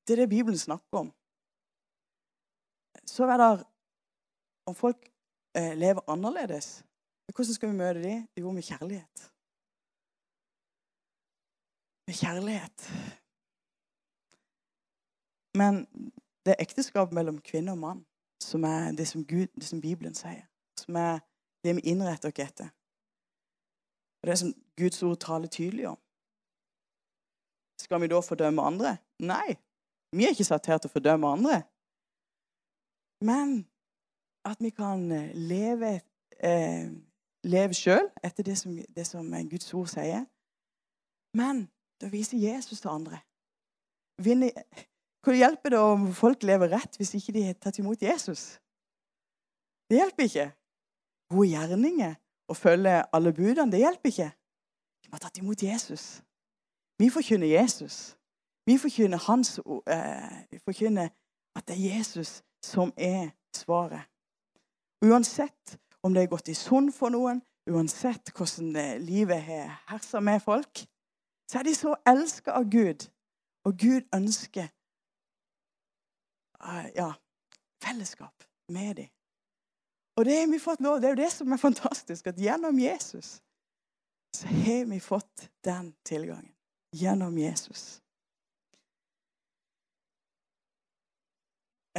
Det 0.08 0.14
er 0.14 0.24
det 0.24 0.30
Bibelen 0.30 0.58
snakker 0.58 0.98
om. 0.98 1.12
Så 3.06 3.26
er 3.26 3.38
det 3.38 3.66
om 4.66 4.76
folk 4.76 5.10
eh, 5.56 5.78
lever 5.78 6.02
annerledes. 6.08 6.84
Hvordan 7.36 7.54
skal 7.54 7.70
vi 7.70 7.78
møte 7.78 8.04
dem? 8.04 8.28
Jo, 8.40 8.52
med 8.52 8.64
kjærlighet. 8.64 9.26
Med 12.08 12.16
kjærlighet. 12.16 12.88
Men 15.56 15.86
det 16.46 16.54
er 16.54 16.64
ekteskap 16.64 17.14
mellom 17.14 17.42
kvinne 17.42 17.72
og 17.72 17.78
mann 17.78 18.06
som 18.42 18.64
er 18.64 18.92
det 18.92 19.08
som, 19.08 19.26
Gud, 19.26 19.48
det 19.56 19.64
som 19.64 19.82
Bibelen 19.82 20.16
sier. 20.18 20.46
Som 20.80 20.96
er 20.96 21.20
det 21.64 21.76
vi 21.78 21.92
innretter 21.92 22.32
oss 22.32 22.42
etter. 22.42 22.72
Og 24.22 24.30
det 24.30 24.38
som 24.40 24.54
Guds 24.78 25.04
ord 25.04 25.20
taler 25.22 25.48
tydelig 25.48 25.88
om. 25.90 26.00
Skal 27.82 28.02
vi 28.02 28.10
da 28.10 28.22
fordømme 28.22 28.62
andre? 28.62 28.98
Nei. 29.20 29.58
Vi 30.12 30.26
er 30.26 30.34
ikke 30.36 30.46
satt 30.46 30.68
her 30.70 30.82
til 30.82 30.92
å 30.92 30.96
fordømme 30.96 31.30
andre. 31.38 31.62
Men 33.26 33.62
at 34.46 34.62
vi 34.62 34.72
kan 34.74 35.06
leve, 35.38 36.02
eh, 36.40 36.90
leve 37.44 37.74
sjøl 37.74 38.08
etter 38.24 38.46
det 38.46 38.58
som, 38.60 38.76
det 38.76 39.06
som, 39.08 39.28
Guds 39.50 39.74
ord 39.74 39.90
sier. 39.92 40.26
Men 41.38 41.66
da 42.02 42.10
viser 42.12 42.38
Jesus 42.42 42.82
til 42.82 42.92
andre. 42.92 43.22
Hvor 45.22 45.38
hjelper 45.38 45.74
det 45.74 45.80
om 45.80 46.10
folk 46.14 46.44
lever 46.44 46.74
rett 46.74 46.98
hvis 46.98 47.14
ikke 47.18 47.34
de 47.38 47.46
har 47.50 47.58
tatt 47.62 47.80
imot 47.82 48.02
Jesus? 48.02 48.58
Det 49.90 50.00
hjelper 50.00 50.28
ikke. 50.28 50.48
Gode 51.32 51.50
gjerninger 51.50 52.14
og 52.52 52.58
følge 52.58 53.02
alle 53.16 53.34
budene, 53.34 53.72
det 53.72 53.84
hjelper 53.84 54.12
ikke. 54.12 54.32
De 55.04 55.12
har 55.14 55.22
tatt 55.24 55.38
imot 55.42 55.64
Jesus. 55.64 56.22
Vi 57.00 57.10
forkynner 57.10 57.48
Jesus. 57.48 58.18
Vi 58.66 58.78
forkynner, 58.78 59.18
hans, 59.18 59.60
eh, 59.88 60.60
forkynner 60.66 61.10
at 61.56 61.68
det 61.68 61.76
er 61.76 61.98
Jesus 61.98 62.44
som 62.64 62.94
er 62.98 63.32
svaret. 63.56 64.06
Uansett 65.02 65.80
om 66.04 66.14
det 66.14 66.24
er 66.24 66.32
gått 66.32 66.50
i 66.50 66.58
sund 66.58 66.92
for 66.96 67.14
noen, 67.14 67.42
uansett 67.70 68.32
hvordan 68.34 69.02
livet 69.06 69.42
har 69.46 69.76
hersa 69.92 70.20
med 70.20 70.42
folk, 70.42 70.84
så 71.50 71.60
er 71.60 71.68
de 71.68 71.76
så 71.76 71.96
elska 72.08 72.56
av 72.58 72.70
Gud. 72.72 73.06
Og 73.68 73.78
Gud 73.78 74.08
ønsker 74.16 74.72
uh, 76.64 76.88
ja, 76.96 77.12
fellesskap 77.84 78.44
med 78.72 78.96
dem. 78.96 79.10
Og 80.18 80.26
det, 80.26 80.40
har 80.40 80.48
vi 80.52 80.60
fått 80.60 80.82
lov, 80.82 81.00
det 81.02 81.10
er 81.10 81.16
jo 81.16 81.24
det 81.24 81.32
som 81.32 81.52
er 81.52 81.62
fantastisk, 81.62 82.28
at 82.28 82.40
gjennom 82.40 82.80
Jesus 82.80 83.40
så 84.36 84.48
har 84.48 84.86
vi 84.86 85.00
fått 85.00 85.50
den 85.64 85.94
tilgangen. 86.08 86.54
Gjennom 86.96 87.38
Jesus. 87.38 88.02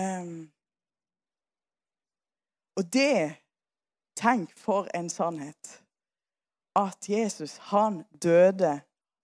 Um, 0.00 0.52
og 2.76 2.92
det 2.92 3.41
Tenk 4.16 4.56
for 4.56 4.88
en 4.94 5.08
sannhet. 5.08 5.84
At 6.76 7.08
Jesus, 7.08 7.56
han 7.56 8.04
døde. 8.22 8.80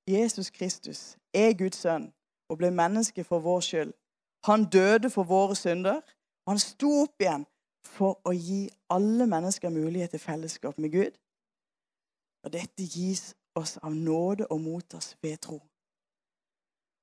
Jesus 0.08 0.50
Kristus 0.50 1.16
er 1.34 1.52
Guds 1.58 1.76
sønn 1.76 2.12
og 2.48 2.58
ble 2.58 2.70
menneske 2.70 3.24
for 3.24 3.38
vår 3.44 3.60
skyld. 3.60 3.92
Han 4.44 4.64
døde 4.64 5.10
for 5.10 5.22
våre 5.22 5.56
synder. 5.56 6.00
Han 6.48 6.58
sto 6.58 6.90
opp 7.02 7.20
igjen 7.20 7.44
for 7.84 8.20
å 8.24 8.32
gi 8.32 8.68
alle 8.90 9.26
mennesker 9.28 9.72
mulighet 9.72 10.14
til 10.14 10.22
fellesskap 10.22 10.78
med 10.78 10.92
Gud. 10.92 11.18
Og 12.44 12.52
dette 12.52 12.86
gis 12.86 13.34
oss 13.58 13.76
av 13.82 13.92
nåde 13.92 14.46
og 14.46 14.60
mot 14.60 14.94
oss 14.94 15.16
ved 15.22 15.36
tro. 15.44 15.58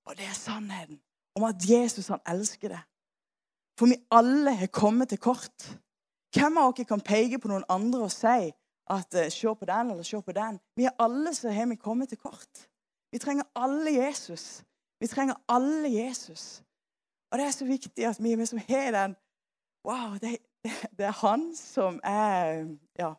Og 0.06 0.18
det 0.18 0.26
er 0.26 0.38
sannheten 0.38 1.02
om 1.36 1.44
at 1.44 1.70
Jesus 1.70 2.08
han 2.08 2.24
elsker 2.28 2.74
det. 2.74 2.82
For 3.80 3.92
vi 3.92 3.98
alle 4.12 4.56
har 4.56 4.72
kommet 4.72 5.10
til 5.10 5.20
kort. 5.20 5.66
Hvem 6.36 6.58
av 6.60 6.74
dere 6.76 6.88
kan 6.90 7.00
peke 7.00 7.40
på 7.40 7.48
noen 7.48 7.64
andre 7.72 8.08
og 8.10 8.12
si 8.12 8.50
at 8.92 9.16
uh, 9.16 9.28
se 9.32 9.52
på 9.56 9.68
den 9.70 9.92
eller 9.94 10.04
se 10.04 10.20
på 10.22 10.34
den? 10.36 10.58
Vi 10.76 10.88
er 10.90 10.96
alle 11.00 11.32
så 11.36 11.54
har 11.54 11.70
vi 11.72 11.78
kommet 11.80 12.12
til 12.12 12.20
kort. 12.20 12.66
Vi 13.12 13.22
trenger 13.24 13.48
alle 13.56 13.94
Jesus. 13.96 14.64
Vi 15.00 15.08
trenger 15.08 15.40
alle 15.48 15.92
Jesus. 15.94 16.64
Og 17.32 17.40
det 17.40 17.46
er 17.48 17.56
så 17.56 17.66
viktig 17.66 18.08
at 18.08 18.20
vi, 18.24 18.36
vi 18.36 18.46
som 18.46 18.60
har 18.68 18.92
den 18.92 19.16
Wow, 19.86 20.18
det, 20.18 20.38
det, 20.98 21.06
er 21.06 21.20
han 21.22 21.56
som 21.56 22.00
er 22.04 22.68
Ja. 23.00 23.14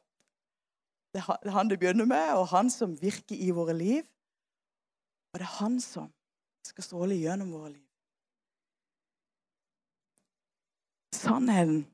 Det 1.14 1.22
er 1.24 1.50
han 1.50 1.70
det 1.70 1.78
begynner 1.78 2.04
med, 2.04 2.32
og 2.36 2.48
han 2.48 2.70
som 2.70 2.98
virker 3.00 3.36
i 3.38 3.50
våre 3.50 3.72
liv. 3.72 4.02
Og 5.32 5.40
det 5.40 5.46
er 5.46 5.56
han 5.64 5.80
som 5.80 6.12
skal 6.64 6.84
stråle 6.84 7.16
gjennom 7.16 7.52
våre 7.52 7.72
liv. 7.72 7.86
Sannheten 11.14 11.86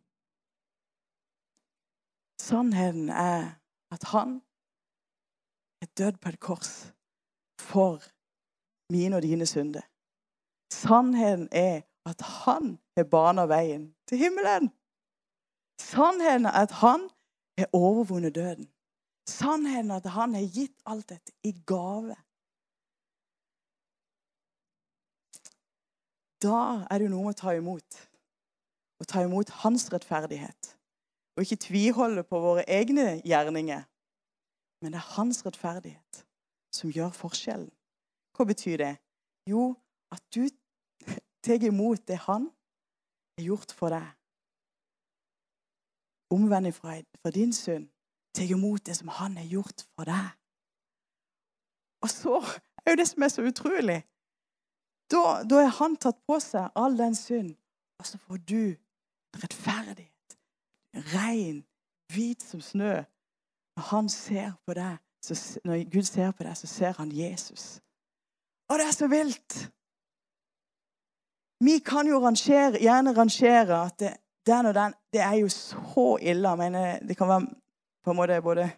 Sannheten 2.41 3.09
er 3.09 3.55
at 3.91 4.03
han 4.05 4.43
er 5.83 5.87
død 5.99 6.13
på 6.13 6.29
et 6.29 6.41
kors 6.41 6.93
for 7.59 8.03
mine 8.93 9.17
og 9.17 9.23
dine 9.23 9.47
synder. 9.47 9.81
Sannheten 10.73 11.49
er 11.53 11.83
at 12.07 12.21
han 12.21 12.79
har 12.97 13.05
bana 13.05 13.43
veien 13.47 13.95
til 14.09 14.19
himmelen. 14.19 14.71
Sannheten 15.81 16.47
er 16.47 16.65
at 16.65 16.71
han 16.71 17.11
har 17.59 17.69
overvunnet 17.73 18.35
døden. 18.35 18.69
Sannheten 19.29 19.91
er 19.91 19.97
at 19.97 20.07
han 20.07 20.35
har 20.35 20.47
gitt 20.55 20.77
alt 20.87 21.09
dette 21.09 21.33
i 21.45 21.53
gave. 21.67 22.17
Da 26.43 26.87
er 26.91 26.99
det 26.99 27.11
noe 27.11 27.29
med 27.29 27.37
å 27.37 27.41
ta 27.43 27.55
imot. 27.55 27.99
Å 28.99 29.07
ta 29.07 29.23
imot 29.23 29.51
hans 29.63 29.87
rettferdighet. 29.93 30.73
Og 31.37 31.45
ikke 31.45 31.57
tviholde 31.57 32.23
på 32.23 32.41
våre 32.41 32.65
egne 32.69 33.21
gjerninger. 33.25 33.83
Men 34.83 34.93
det 34.93 34.99
er 34.99 35.13
hans 35.17 35.47
rettferdighet 35.47 36.25
som 36.75 36.91
gjør 36.91 37.15
forskjellen. 37.15 37.71
Hva 38.37 38.45
betyr 38.49 38.77
det? 38.81 38.97
Jo, 39.49 39.75
at 40.13 40.23
du 40.35 40.49
tar 41.45 41.63
imot 41.63 42.07
det 42.09 42.19
han 42.27 42.49
har 43.39 43.47
gjort 43.47 43.73
for 43.77 43.95
deg. 43.95 44.09
Omvend 46.33 46.73
fra, 46.73 47.01
fra 47.21 47.31
din 47.31 47.53
synd. 47.53 47.89
Ta 48.35 48.45
imot 48.45 48.87
det 48.87 48.97
som 48.97 49.09
han 49.09 49.37
har 49.37 49.45
gjort 49.45 49.85
for 49.95 50.09
deg. 50.09 50.31
Og 52.03 52.11
så 52.11 52.39
er 52.87 52.95
jo 52.95 53.01
det 53.01 53.09
som 53.09 53.23
er 53.23 53.29
så 53.29 53.45
utrolig 53.47 54.01
Da, 55.13 55.43
da 55.45 55.59
er 55.61 55.75
han 55.77 55.97
tatt 56.01 56.23
på 56.27 56.39
seg 56.41 56.73
all 56.75 56.97
den 56.97 57.15
synd, 57.15 57.51
og 58.01 58.07
så 58.09 58.19
får 58.19 58.39
du 58.49 58.73
rettferdighet. 59.37 60.12
Rein, 60.95 61.65
hvit 62.13 62.43
som 62.43 62.61
snø. 62.61 63.03
Når 63.77 64.09
ser 64.09 64.53
deg, 64.75 64.97
så, 65.25 65.61
når 65.65 65.85
Gud 65.93 66.03
ser 66.03 66.31
på 66.31 66.45
deg, 66.45 66.57
så 66.57 66.67
ser 66.67 66.93
han 66.99 67.13
Jesus. 67.13 67.81
Og 68.69 68.79
det 68.79 68.87
er 68.87 68.93
så 68.93 69.09
vilt! 69.09 69.73
Vi 71.63 71.79
kan 71.79 72.09
jo 72.09 72.19
rangere, 72.19 72.81
gjerne 72.83 73.15
rangere 73.15 73.85
at 73.87 73.99
det, 74.01 74.17
den 74.47 74.67
og 74.67 74.75
den 74.75 74.95
Det 75.13 75.21
er 75.21 75.35
jo 75.35 75.49
så 75.49 76.17
ille. 76.21 76.49
Jeg 76.49 76.59
mener, 76.59 76.99
det 76.99 77.17
kan 77.17 77.29
være 77.29 77.47
på 78.05 78.11
en 78.11 78.17
måte 78.17 78.43
både 78.43 78.71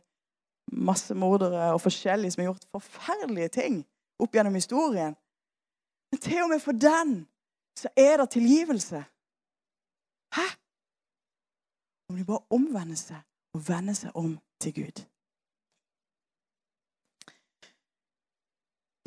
massemordere 0.72 1.72
og 1.72 1.81
forskjellige 1.81 2.31
som 2.31 2.40
har 2.40 2.50
gjort 2.50 2.66
forferdelige 2.70 3.48
ting 3.48 3.85
opp 4.18 4.35
gjennom 4.35 4.55
historien. 4.55 5.16
Men 6.12 6.20
til 6.20 6.42
og 6.42 6.50
med 6.50 6.61
for 6.61 6.72
den 6.72 7.27
så 7.79 7.88
er 7.96 8.16
det 8.16 8.31
tilgivelse. 8.31 9.05
Hæ? 10.37 10.46
Om 12.14 12.18
de 12.18 12.24
bare 12.24 12.46
omvender 12.55 12.94
seg 12.94 13.22
og 13.59 13.62
vender 13.68 13.94
seg 13.98 14.14
om 14.14 14.37
til 14.62 14.74
Gud. 14.74 15.00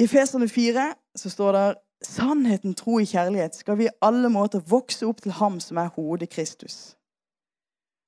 I 0.03 0.07
Feserne 0.11 0.49
4 0.51 0.89
så 1.15 1.29
står 1.29 1.51
det 1.55 1.77
sannheten, 2.03 2.73
tro 2.75 2.99
i 2.99 3.05
kjærlighet, 3.07 3.55
skal 3.55 3.77
vi 3.77 3.85
i 3.87 3.93
alle 4.01 4.27
måter 4.29 4.59
vokse 4.59 5.07
opp 5.07 5.21
til 5.23 5.31
ham 5.39 5.61
som 5.63 5.79
er 5.79 5.93
hodet 5.95 6.27
Kristus. 6.29 6.97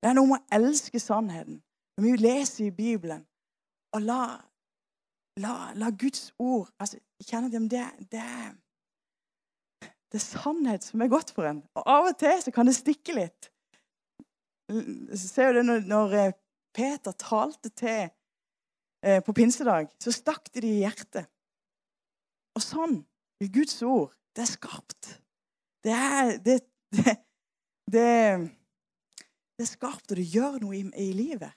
Det 0.03 0.09
er 0.12 0.17
noe 0.17 0.33
med 0.33 0.43
å 0.43 0.57
elske 0.59 0.99
sannheten. 0.99 1.62
Når 1.95 2.03
vi 2.03 2.12
leser 2.19 2.65
i 2.65 2.75
Bibelen, 2.75 3.23
og 3.95 4.03
la, 4.03 4.23
la, 5.39 5.53
la 5.79 5.93
Guds 5.95 6.33
ord 6.39 6.67
altså, 6.75 6.99
kjenne 7.23 7.47
at 7.47 7.71
det, 7.71 7.85
det, 8.12 8.25
det 10.12 10.19
er 10.19 10.27
sannhet 10.27 10.83
som 10.83 11.07
er 11.07 11.13
godt 11.15 11.31
for 11.31 11.47
en. 11.47 11.63
Og 11.79 11.88
av 11.88 12.12
og 12.12 12.19
til 12.19 12.35
så 12.43 12.51
kan 12.51 12.67
det 12.67 12.75
stikke 12.75 13.15
litt. 13.15 13.49
Ser 14.69 15.51
du 15.51 15.60
det 15.60 15.65
når, 15.65 15.86
når 15.89 16.15
eh, 16.19 16.34
Peter 16.75 17.15
talte 17.17 17.71
til 17.73 18.10
eh, 19.01 19.21
på 19.25 19.34
pinsedag, 19.34 19.89
så 20.01 20.13
stakk 20.13 20.51
det 20.53 20.67
i 20.67 20.82
hjertet. 20.84 21.29
Og 22.58 22.63
sånn 22.63 22.99
Guds 23.39 23.79
ord, 23.88 24.13
det 24.36 24.43
er 24.43 24.51
skarpt. 24.51 25.13
Det 25.84 25.95
er, 25.95 26.38
det, 26.43 26.60
det, 26.91 27.15
det, 27.88 28.10
det 29.55 29.65
er 29.65 29.71
skarpt, 29.71 30.12
og 30.12 30.19
det 30.19 30.27
gjør 30.27 30.60
noe 30.62 30.75
i, 30.75 30.84
i, 30.99 31.10
livet. 31.15 31.55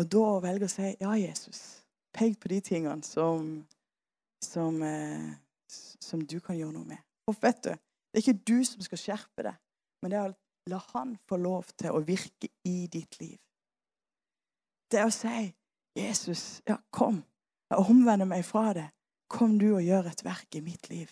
Og 0.00 0.08
da 0.08 0.24
velger 0.42 0.66
å 0.66 0.72
si 0.72 0.94
ja, 0.96 1.12
Jesus. 1.20 1.60
Pek 2.16 2.38
på 2.40 2.50
de 2.52 2.60
tingene 2.64 3.04
som, 3.04 3.52
som, 4.42 4.80
eh, 4.82 5.28
som 5.68 6.24
du 6.24 6.38
kan 6.40 6.56
gjøre 6.56 6.74
noe 6.78 6.88
med. 6.88 7.04
Og 7.28 7.36
vet 7.44 7.60
du, 7.68 7.74
Det 8.12 8.20
er 8.20 8.28
ikke 8.28 8.44
du 8.52 8.64
som 8.64 8.84
skal 8.84 8.98
skjerpe 9.00 9.42
det, 9.46 9.54
men 10.02 10.12
det 10.12 10.18
er 10.18 10.28
å 10.28 10.34
la 10.70 10.78
Han 10.92 11.16
få 11.28 11.36
lov 11.36 11.72
til 11.78 11.90
å 11.90 12.02
virke 12.06 12.48
i 12.68 12.86
ditt 12.86 13.18
liv. 13.20 13.38
Det 14.90 15.00
er 15.00 15.08
å 15.08 15.14
si 15.14 15.54
'Jesus, 15.96 16.62
ja, 16.68 16.76
kom'. 16.92 17.24
Jeg 17.70 17.78
omvender 17.78 18.26
meg 18.26 18.44
fra 18.44 18.72
det. 18.72 18.90
Kom 19.28 19.58
du 19.58 19.74
og 19.74 19.82
gjør 19.82 20.10
et 20.10 20.24
verk 20.24 20.54
i 20.54 20.60
mitt 20.60 20.88
liv. 20.90 21.08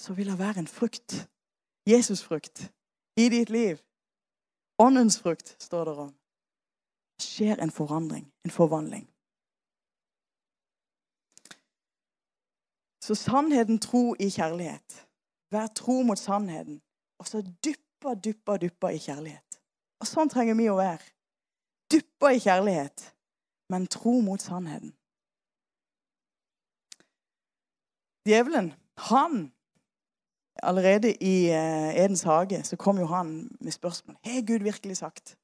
Så 0.00 0.14
vil 0.14 0.26
det 0.26 0.38
være 0.38 0.58
en 0.58 0.66
frukt. 0.66 1.28
Jesusfrukt 1.86 2.72
i 3.16 3.28
ditt 3.28 3.50
liv. 3.50 3.78
Åndens 4.78 5.18
frukt, 5.18 5.56
står 5.62 5.84
det 5.84 5.96
om. 5.98 6.14
Det 7.18 7.26
skjer 7.26 7.62
en 7.62 7.70
forandring, 7.70 8.32
en 8.44 8.50
forvandling. 8.50 9.06
Så 13.02 13.14
sannheten 13.18 13.80
tro 13.82 14.14
i 14.20 14.28
kjærlighet. 14.30 15.00
Vær 15.50 15.66
tro 15.74 16.02
mot 16.06 16.18
sannheten. 16.18 16.80
Og 17.18 17.26
så 17.26 17.42
dypper, 17.42 18.14
dypper, 18.14 18.56
dypper 18.62 18.94
i 18.94 19.00
kjærlighet. 19.02 19.58
Og 20.02 20.06
sånn 20.06 20.30
trenger 20.30 20.54
vi 20.58 20.68
å 20.70 20.78
være. 20.78 21.10
Dypper 21.92 22.36
i 22.36 22.42
kjærlighet 22.42 23.12
men 23.72 23.86
tro 23.86 24.20
mot 24.20 24.42
sannheten. 24.42 24.92
Djevelen, 28.28 28.72
han 28.96 29.52
Allerede 30.62 31.14
i 31.24 31.48
uh, 31.48 31.96
Edens 31.96 32.22
hage 32.22 32.58
så 32.64 32.76
kom 32.76 32.98
jo 33.00 33.06
han 33.08 33.48
med 33.60 33.72
spørsmål. 33.72 34.16
Har 34.24 34.42
Gud 34.46 34.62
virkelig 34.62 34.96
sagt? 34.96 35.38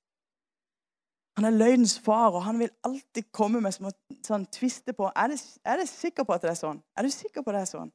Han 1.38 1.46
er 1.46 1.55
løgnens 1.55 2.01
far, 2.03 2.33
og 2.35 2.42
han 2.42 2.59
vil 2.59 2.70
alltid 2.83 3.29
komme 3.31 3.61
med 3.62 3.70
små 3.77 3.92
sånn, 4.27 4.48
tviste 4.51 4.90
på 4.96 5.07
er 5.14 5.31
det, 5.31 5.37
er 5.62 5.79
det 5.79 5.85
sikker 5.87 6.27
på 6.27 6.35
at 6.35 6.42
det 6.42 6.51
er 6.51 6.57
sånn. 6.59 6.81
Er 6.98 7.07
du 7.07 7.12
sikker 7.14 7.44
på 7.46 7.53
at 7.53 7.61
det 7.61 7.61
er 7.61 7.68
sånn? 7.70 7.92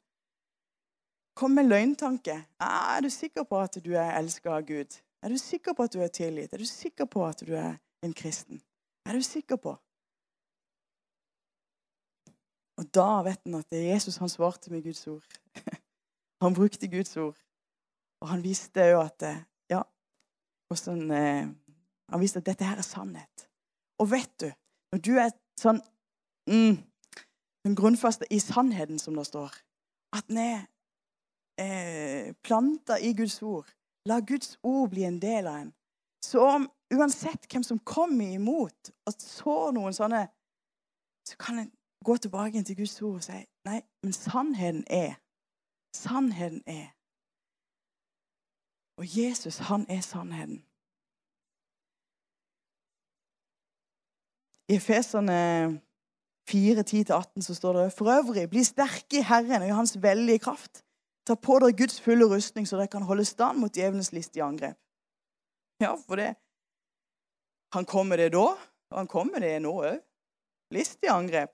Kom 1.35 1.57
med 1.57 1.67
løgntanke. 1.67 2.37
Er 2.63 3.03
du 3.03 3.09
sikker 3.11 3.43
på 3.49 3.59
at 3.59 3.75
du 3.83 3.89
er 3.99 4.13
elska 4.15 4.53
av 4.55 4.63
Gud? 4.69 4.95
Er 5.19 5.33
du 5.33 5.35
sikker 5.41 5.75
på 5.75 5.83
at 5.83 5.91
du 5.91 5.99
er 6.05 6.13
tilgitt? 6.15 6.53
Er 6.55 6.63
du 6.63 6.69
sikker 6.69 7.09
på 7.11 7.25
at 7.27 7.43
du 7.43 7.51
er 7.59 7.75
en 8.05 8.15
kristen? 8.15 8.61
Er 9.03 9.19
du 9.19 9.27
sikker 9.27 9.59
på? 9.59 9.75
Og 12.79 12.87
da 12.95 13.09
vet 13.27 13.43
han 13.43 13.59
at 13.59 13.67
det 13.75 13.81
er 13.81 13.91
Jesus 13.97 14.21
han 14.23 14.31
svarte 14.31 14.71
med 14.71 14.87
Guds 14.87 15.03
ord. 15.07 15.27
Han 16.43 16.55
brukte 16.55 16.87
Guds 16.91 17.15
ord. 17.17 17.37
Og 18.19 18.27
han 18.27 18.41
visste 18.43 18.83
jo 18.91 18.97
at 18.99 19.23
ja, 19.71 19.79
ja, 19.79 20.95
eh, 21.15 21.47
Han 22.11 22.21
viste 22.21 22.41
at 22.41 22.45
dette 22.45 22.65
her 22.65 22.77
er 22.77 22.85
sannhet. 22.85 23.47
Og 24.01 24.11
vet 24.11 24.33
du, 24.41 24.49
når 24.91 24.99
du 25.05 25.13
er 25.21 25.31
sånn 25.59 25.79
mm, 26.49 26.75
grunnfast 27.77 28.25
i 28.29 28.39
sannheten, 28.43 28.99
som 28.99 29.15
det 29.15 29.25
står 29.29 29.53
At 30.13 30.27
den 30.27 30.37
er 30.41 30.59
eh, 31.61 32.33
planta 32.43 32.99
i 32.99 33.13
Guds 33.17 33.39
ord 33.41 33.69
La 34.05 34.19
Guds 34.19 34.57
ord 34.63 34.89
bli 34.89 35.05
en 35.07 35.19
del 35.21 35.47
av 35.47 35.61
en. 35.61 35.73
Så 36.23 36.43
uansett 36.93 37.47
hvem 37.51 37.63
som 37.63 37.79
kommer 37.79 38.33
imot 38.35 38.91
og 39.07 39.15
så 39.19 39.55
noen 39.75 39.95
sånne, 39.95 40.25
så 41.27 41.37
kan 41.39 41.61
en 41.61 41.71
gå 42.03 42.17
tilbake 42.17 42.63
til 42.63 42.81
Guds 42.81 43.01
ord 43.01 43.21
og 43.21 43.23
si 43.23 43.39
nei, 43.67 43.79
men 44.03 44.15
sannheten 44.15 44.83
er 44.91 45.19
Sannheten 45.93 46.63
er 46.65 46.89
Og 48.97 49.05
Jesus, 49.17 49.57
han 49.57 49.85
er 49.89 50.01
sannheten. 50.01 50.63
I 54.69 54.75
Efeserne 54.75 55.81
4, 56.49 56.83
10-18 56.83 57.41
så 57.41 57.55
står 57.55 57.73
det 57.73 57.93
For 57.97 58.11
øvrig, 58.11 58.49
bli 58.49 58.63
sterke 58.63 59.19
i 59.19 59.27
Herren 59.27 59.61
og 59.61 59.67
i 59.67 59.75
Hans 59.75 59.95
veldige 60.01 60.39
kraft. 60.39 60.83
Ta 61.27 61.35
på 61.35 61.59
dere 61.59 61.75
Guds 61.75 62.01
fulle 62.01 62.27
rustning, 62.27 62.67
så 62.67 62.77
dere 62.77 62.91
kan 62.91 63.03
holde 63.07 63.25
stand 63.25 63.59
mot 63.59 63.75
djevelens 63.75 64.11
listige 64.11 64.43
angrep. 64.43 64.77
Ja, 65.81 65.95
for 66.07 66.15
det 66.15 66.35
Han 67.73 67.85
kommer 67.85 68.15
det 68.15 68.33
da, 68.33 68.53
og 68.91 68.97
han 68.97 69.07
kommer 69.07 69.39
det 69.39 69.61
nå 69.61 69.71
òg. 69.81 69.97
Listige 70.71 71.11
angrep. 71.11 71.49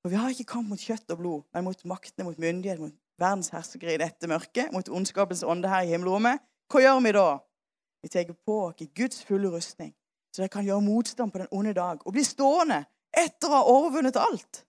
For 0.00 0.08
vi 0.08 0.16
har 0.16 0.32
ikke 0.32 0.48
kamp 0.48 0.68
mot 0.68 0.80
kjøtt 0.80 1.12
og 1.12 1.18
blod, 1.18 1.42
men 1.52 1.64
mot 1.64 1.84
maktene, 1.84 2.24
mot 2.24 2.38
myndighet, 2.38 2.80
mot 2.80 2.94
verdens 3.20 3.50
herskere 3.52 3.94
i 3.94 4.00
dette 4.00 4.28
mørket, 4.28 4.72
mot 4.72 4.88
ondskapens 4.88 5.44
ånde 5.44 5.68
her 5.68 5.84
i 5.84 5.92
himmelrommet. 5.92 6.40
Hva 6.72 6.80
gjør 6.80 7.02
vi 7.04 7.12
da? 7.12 7.26
Vi 8.00 8.08
tar 8.08 8.32
på 8.32 8.56
oss 8.64 8.88
Guds 8.96 9.20
fulle 9.28 9.50
rustning, 9.52 9.92
så 10.30 10.42
dere 10.42 10.52
kan 10.52 10.66
gjøre 10.66 10.84
motstand 10.84 11.32
på 11.32 11.42
den 11.42 11.50
onde 11.50 11.74
dag 11.74 12.02
og 12.06 12.14
bli 12.14 12.24
stående 12.24 12.84
etter 13.10 13.50
å 13.50 13.56
ha 13.58 13.62
overvunnet 13.70 14.18
alt. 14.20 14.64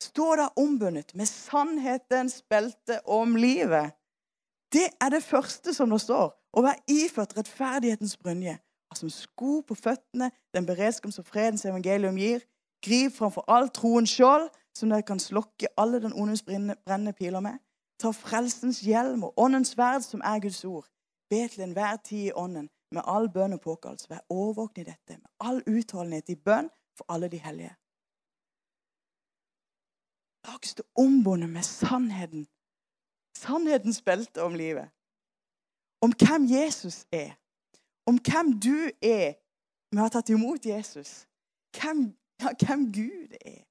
Stå 0.00 0.34
da 0.38 0.48
ombundet 0.56 1.12
med 1.18 1.28
sannhetens 1.28 2.40
belte 2.48 3.00
om 3.04 3.36
livet. 3.36 3.92
Det 4.72 4.86
er 5.02 5.10
det 5.12 5.22
første 5.26 5.74
som 5.74 5.90
det 5.90 6.00
står. 6.00 6.30
Å 6.30 6.62
være 6.64 6.82
iført 6.88 7.34
rettferdighetens 7.36 8.16
brynje. 8.16 8.56
Ha 8.90 8.96
som 8.98 9.10
sko 9.12 9.60
på 9.66 9.76
føttene 9.78 10.30
den 10.54 10.66
beredskap 10.66 11.12
som 11.14 11.26
fredens 11.26 11.66
evangelium 11.66 12.16
gir. 12.18 12.46
Griv 12.82 13.10
framfor 13.12 13.44
all 13.50 13.68
troens 13.68 14.10
skjold, 14.14 14.48
som 14.74 14.90
dere 14.90 15.04
kan 15.04 15.20
slokke 15.20 15.68
alle 15.76 16.00
den 16.00 16.14
ondes 16.16 16.42
brennende 16.46 17.12
piler 17.12 17.42
med. 17.44 17.58
Ta 18.00 18.14
frelsens 18.16 18.80
hjelm 18.80 19.26
og 19.28 19.34
åndens 19.36 19.74
sverd, 19.74 20.06
som 20.06 20.22
er 20.24 20.40
Guds 20.40 20.64
ord. 20.64 20.86
Be 21.30 21.44
til 21.48 21.66
enhver 21.66 21.98
tid 22.00 22.30
i 22.30 22.32
ånden, 22.32 22.70
med 22.90 23.02
all 23.06 23.28
bønn 23.32 23.54
og 23.56 23.60
påkallelse. 23.60 24.10
Vær 24.10 24.24
årvåken 24.30 24.82
i 24.82 24.88
dette, 24.90 25.18
med 25.18 25.30
all 25.40 25.62
utholdenhet 25.66 26.28
i 26.28 26.36
bønn 26.36 26.70
for 26.96 27.12
alle 27.12 27.28
de 27.30 27.38
hellige. 27.38 27.74
La 30.46 30.56
oss 30.56 30.72
stå 30.74 30.84
ombundet 30.98 31.50
med 31.50 31.62
sannheten. 31.66 32.46
Sannhetens 33.36 34.02
belte 34.02 34.42
om 34.42 34.54
livet. 34.54 34.90
Om 36.00 36.12
hvem 36.16 36.46
Jesus 36.48 37.04
er. 37.12 37.36
Om 38.06 38.18
hvem 38.18 38.54
du 38.60 38.90
er 39.02 39.36
med 39.92 40.00
å 40.00 40.06
ha 40.06 40.12
tatt 40.14 40.32
imot 40.32 40.66
Jesus. 40.66 41.26
Hvem, 41.76 42.08
ja, 42.40 42.54
hvem 42.64 42.88
Gud 42.92 43.36
er. 43.40 43.62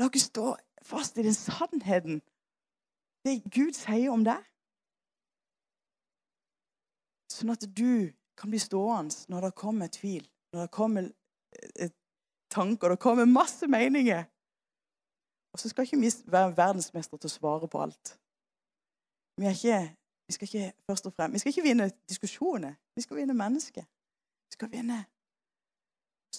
La 0.00 0.10
oss 0.10 0.26
stå 0.28 0.54
fast 0.82 1.18
i 1.18 1.24
den 1.26 1.36
sannheten. 1.36 2.20
Det 3.24 3.42
Gud 3.52 3.76
sier 3.76 4.10
om 4.10 4.24
deg. 4.26 4.42
Sånn 7.30 7.52
at 7.54 7.64
du 7.76 8.10
kan 8.40 8.50
bli 8.50 8.58
stående 8.58 9.14
når 9.28 9.46
det 9.46 9.54
kommer 9.54 9.92
tvil, 9.92 10.24
når 10.52 10.60
det 10.64 10.70
kommer 10.74 11.10
eh, 11.76 11.90
tanker, 12.50 12.88
det 12.88 13.02
kommer 13.02 13.24
masse 13.24 13.68
meninger. 13.68 14.24
Og 15.52 15.58
så 15.58 15.68
skal 15.68 15.84
ikke 15.84 16.00
vi 16.00 16.10
være 16.30 16.56
verdensmestere 16.56 17.18
til 17.18 17.30
å 17.30 17.36
svare 17.36 17.68
på 17.68 17.82
alt. 17.82 18.14
Vi, 19.40 19.48
ikke, 19.48 19.80
vi, 20.26 20.34
skal 20.36 20.48
ikke 20.48 20.72
først 20.86 21.08
og 21.10 21.16
frem, 21.16 21.32
vi 21.32 21.42
skal 21.42 21.52
ikke 21.52 21.66
vinne 21.66 21.90
diskusjoner. 22.08 22.76
Vi 22.94 23.02
skal 23.02 23.18
vinne 23.20 23.34
mennesker. 23.34 23.84
Vi 24.48 24.56
skal 24.56 24.70
vinne 24.72 25.04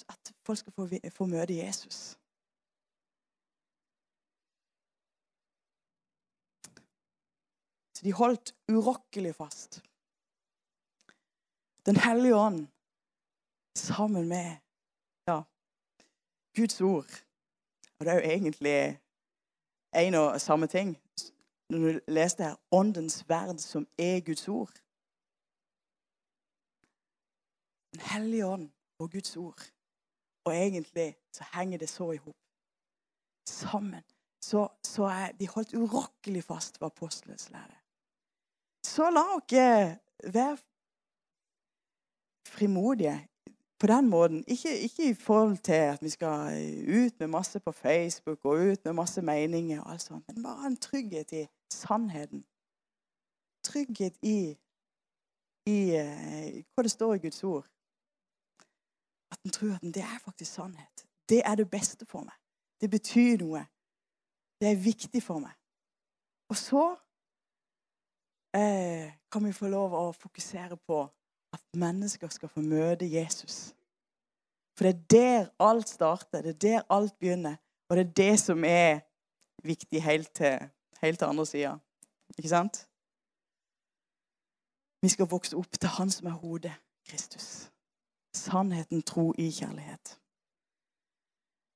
at 0.10 0.34
folk 0.46 0.60
skal 0.60 0.74
få, 0.74 0.88
få 1.12 1.28
møte 1.28 1.58
Jesus. 1.58 2.16
Så 7.98 8.06
de 8.08 8.14
holdt 8.18 8.56
urokkelig 8.72 9.36
fast. 9.36 9.82
Den 11.86 11.96
hellige 11.96 12.36
ånd 12.36 12.68
sammen 13.76 14.28
med 14.28 14.58
ja, 15.28 15.42
Guds 16.56 16.82
ord. 16.82 17.12
Og 18.00 18.06
det 18.06 18.12
er 18.12 18.16
jo 18.16 18.30
egentlig 18.34 19.00
en 19.96 20.14
og 20.14 20.42
samme 20.42 20.68
ting. 20.68 20.98
Når 21.70 21.78
du 21.78 22.00
leste 22.08 22.44
her 22.44 22.56
Åndens 22.72 23.30
verd, 23.30 23.58
som 23.58 23.88
er 23.98 24.20
Guds 24.26 24.48
ord. 24.48 24.74
Den 27.94 28.02
hellige 28.12 28.46
ånd 28.46 28.72
og 29.00 29.12
Guds 29.12 29.38
ord. 29.38 29.62
Og 30.46 30.56
egentlig 30.56 31.18
så 31.34 31.44
henger 31.54 31.78
det 31.78 31.90
så 31.90 32.12
i 32.12 32.18
hop. 32.18 32.36
Sammen. 33.48 34.04
Så, 34.42 34.68
så 34.84 35.04
er 35.04 35.32
de 35.32 35.48
holdt 35.48 35.74
urokkelig 35.74 36.44
fast 36.44 36.82
ved 36.82 36.86
apostelens 36.86 37.50
lære. 37.50 37.78
Så 38.86 39.10
la 39.10 39.26
dere 39.50 40.00
være 40.34 40.58
frimodige 42.48 43.28
på 43.80 43.88
den 43.88 44.10
måten. 44.10 44.44
Ikke, 44.48 44.80
ikke, 44.80 45.10
i 45.10 45.14
forhold 45.14 45.58
til 45.58 45.74
at 45.74 46.04
vi 46.04 46.10
skal 46.10 46.54
ut 46.88 47.20
med 47.20 47.28
masse 47.28 47.60
på 47.60 47.72
Facebook 47.72 48.46
og 48.46 48.52
ut 48.52 48.86
med 48.86 48.94
masse 48.94 49.22
meninger, 49.22 49.82
og 49.82 49.92
alt 49.92 50.02
sånt, 50.02 50.28
men 50.28 50.44
bare 50.44 50.68
en 50.68 50.78
trygghet 50.78 51.32
i 51.32 51.48
sannheten. 51.72 52.46
Trygghet 53.64 54.18
i, 54.22 54.58
i 55.66 55.80
uh, 55.98 56.64
hva 56.74 56.84
det 56.84 56.92
står 56.92 57.14
i 57.14 57.24
Guds 57.26 57.44
ord. 57.44 57.68
At 59.32 59.40
en 59.46 59.52
tror 59.52 59.76
at 59.76 59.82
det 59.82 60.04
er 60.04 60.20
faktisk 60.26 60.54
sannhet. 60.54 61.06
Det 61.30 61.42
er 61.46 61.56
det 61.56 61.70
beste 61.70 62.06
for 62.06 62.22
meg. 62.22 62.36
Det 62.82 62.90
betyr 62.90 63.38
noe. 63.38 63.66
Det 64.62 64.72
er 64.72 64.84
viktig 64.84 65.24
for 65.24 65.40
meg. 65.40 65.54
Og 66.50 66.58
så 66.58 66.84
eh, 68.56 69.14
kan 69.32 69.46
vi 69.46 69.54
få 69.56 69.70
lov 69.72 69.94
å 69.96 70.04
fokusere 70.12 70.78
på 70.78 71.06
mennesker 71.74 72.28
skal 72.28 72.50
få 72.50 72.62
møte 72.62 73.12
Jesus. 73.14 73.76
For 74.78 74.84
det 74.84 74.96
er 74.96 75.00
der 75.10 75.46
alt 75.60 75.90
starter, 75.90 76.42
det 76.42 76.50
er 76.50 76.60
der 76.60 76.82
alt 76.90 77.20
begynner. 77.20 77.56
Og 77.90 77.98
det 77.98 78.08
er 78.08 78.14
det 78.14 78.40
som 78.40 78.64
er 78.64 79.00
viktig 79.64 80.04
helt 80.04 80.32
til, 80.34 80.60
helt 81.02 81.20
til 81.20 81.26
andre 81.26 81.46
sida. 81.46 81.76
Ikke 82.38 82.50
sant? 82.50 82.88
Vi 85.02 85.10
skal 85.10 85.28
vokse 85.30 85.58
opp 85.58 85.80
til 85.80 85.90
Han 85.90 86.10
som 86.10 86.28
er 86.28 86.32
hodet, 86.32 86.74
Kristus. 87.08 87.72
Sannheten, 88.34 89.02
tro 89.02 89.34
i 89.38 89.50
kjærlighet. 89.52 90.20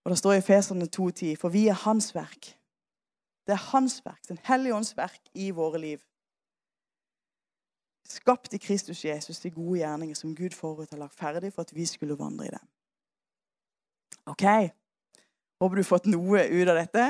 Og 0.04 0.10
Det 0.10 0.18
står 0.18 0.34
i 0.34 0.42
Feserne 0.42 0.86
2,10.: 0.86 1.36
For 1.42 1.50
vi 1.50 1.68
er 1.68 1.74
Hans 1.74 2.16
verk. 2.16 2.46
Det 3.48 3.54
er 3.54 3.72
Hans 3.72 4.06
verk, 4.06 4.28
Den 4.28 4.40
hellige 4.44 4.76
ånds 4.76 4.98
verk, 4.98 5.22
i 5.34 5.52
våre 5.52 5.80
liv. 5.80 6.00
Skapt 8.06 8.54
i 8.54 8.62
Kristus 8.62 9.06
Jesus 9.06 9.40
de 9.42 9.50
gode 9.52 9.80
gjerninger 9.80 10.16
som 10.16 10.36
Gud 10.36 10.54
forut 10.54 10.90
har 10.90 11.02
lagt 11.02 11.18
ferdig 11.18 11.54
for 11.54 11.66
at 11.66 11.76
vi 11.76 11.86
skulle 11.86 12.18
vandre 12.20 12.48
i 12.48 12.54
dem. 12.54 12.68
OK. 14.26 14.46
Håper 15.62 15.76
du 15.76 15.82
har 15.82 15.90
fått 15.90 16.10
noe 16.10 16.44
ut 16.50 16.70
av 16.70 16.78
dette. 16.78 17.06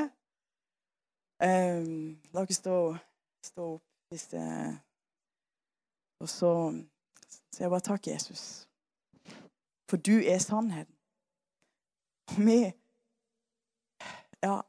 Um, 1.44 2.16
la 2.32 2.46
oss 2.46 2.62
stå, 2.62 2.96
stå, 3.44 3.66
opp 3.76 3.84
hvis 4.14 4.30
det 4.32 4.46
Og 6.24 6.30
så 6.32 6.52
sier 7.52 7.66
jeg 7.66 7.74
bare 7.74 7.84
takk, 7.84 8.08
Jesus. 8.08 8.44
For 9.90 10.00
du 10.00 10.14
er 10.24 10.40
sannheten. 10.40 10.96
Og 12.32 12.40
vi 12.48 12.60
ja, 14.44 14.62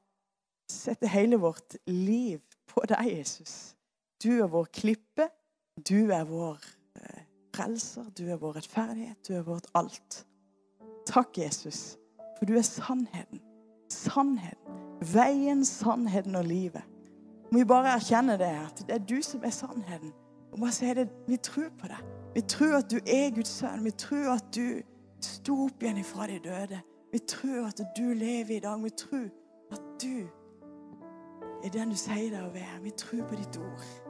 setter 0.70 1.12
hele 1.12 1.38
vårt 1.40 1.78
liv 1.86 2.42
på 2.66 2.82
deg, 2.90 3.12
Jesus. 3.14 3.76
Du 4.22 4.32
er 4.42 4.50
vår 4.50 4.66
klippe. 4.74 5.28
Du 5.76 6.10
er 6.10 6.24
vår 6.24 6.58
eh, 6.96 7.22
frelser. 7.54 8.04
Du 8.18 8.30
er 8.30 8.36
vår 8.36 8.56
rettferdighet. 8.56 9.28
Du 9.28 9.34
er 9.34 9.42
vårt 9.42 9.66
alt. 9.74 10.26
Takk, 11.06 11.38
Jesus. 11.38 11.98
For 12.38 12.48
du 12.48 12.56
er 12.56 12.62
sannheten. 12.62 13.40
Sannheten. 13.92 14.80
Veien, 15.12 15.64
sannheten 15.64 16.34
og 16.34 16.44
livet. 16.44 16.82
Må 17.52 17.58
vi 17.58 17.64
bare 17.64 17.92
erkjenne 17.94 18.38
det, 18.40 18.48
at 18.48 18.80
det 18.88 18.94
er 18.94 19.04
du 19.04 19.20
som 19.22 19.44
er 19.44 19.50
sannheten. 19.50 20.12
Og 20.52 20.60
bare 20.60 20.72
si 20.72 20.94
det, 20.94 21.08
Vi 21.28 21.36
tror 21.36 21.68
på 21.78 21.86
det. 21.86 22.00
Vi 22.34 22.40
tror 22.40 22.76
at 22.76 22.90
du 22.90 22.96
er 22.96 23.34
Guds 23.34 23.48
sønn. 23.48 23.84
Vi 23.84 23.90
tror 23.90 24.32
at 24.34 24.44
du 24.56 24.80
sto 25.20 25.64
opp 25.64 25.82
igjen 25.82 25.98
ifra 25.98 26.26
de 26.26 26.38
døde. 26.44 26.80
Vi 27.12 27.18
tror 27.18 27.66
at 27.66 27.80
du 27.96 28.02
lever 28.02 28.56
i 28.56 28.60
dag. 28.60 28.82
Vi 28.84 28.90
tror 28.90 29.28
at 29.72 29.82
du 30.02 30.28
er 31.64 31.70
den 31.70 31.90
du 31.90 31.96
sier 31.96 32.30
deg 32.30 32.42
å 32.42 32.52
være. 32.52 32.82
Vi 32.82 32.90
tror 32.90 33.28
på 33.28 33.36
ditt 33.36 33.56
ord. 33.60 34.05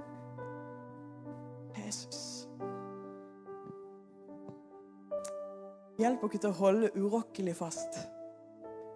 Jesus. 1.86 2.48
Hjelp 5.96 6.24
oss 6.26 6.36
til 6.36 6.50
å 6.50 6.58
holde 6.58 6.92
urokkelig 6.98 7.54
fast 7.56 8.00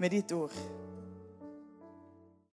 med 0.03 0.12
ditt 0.12 0.33
ord. 0.37 0.55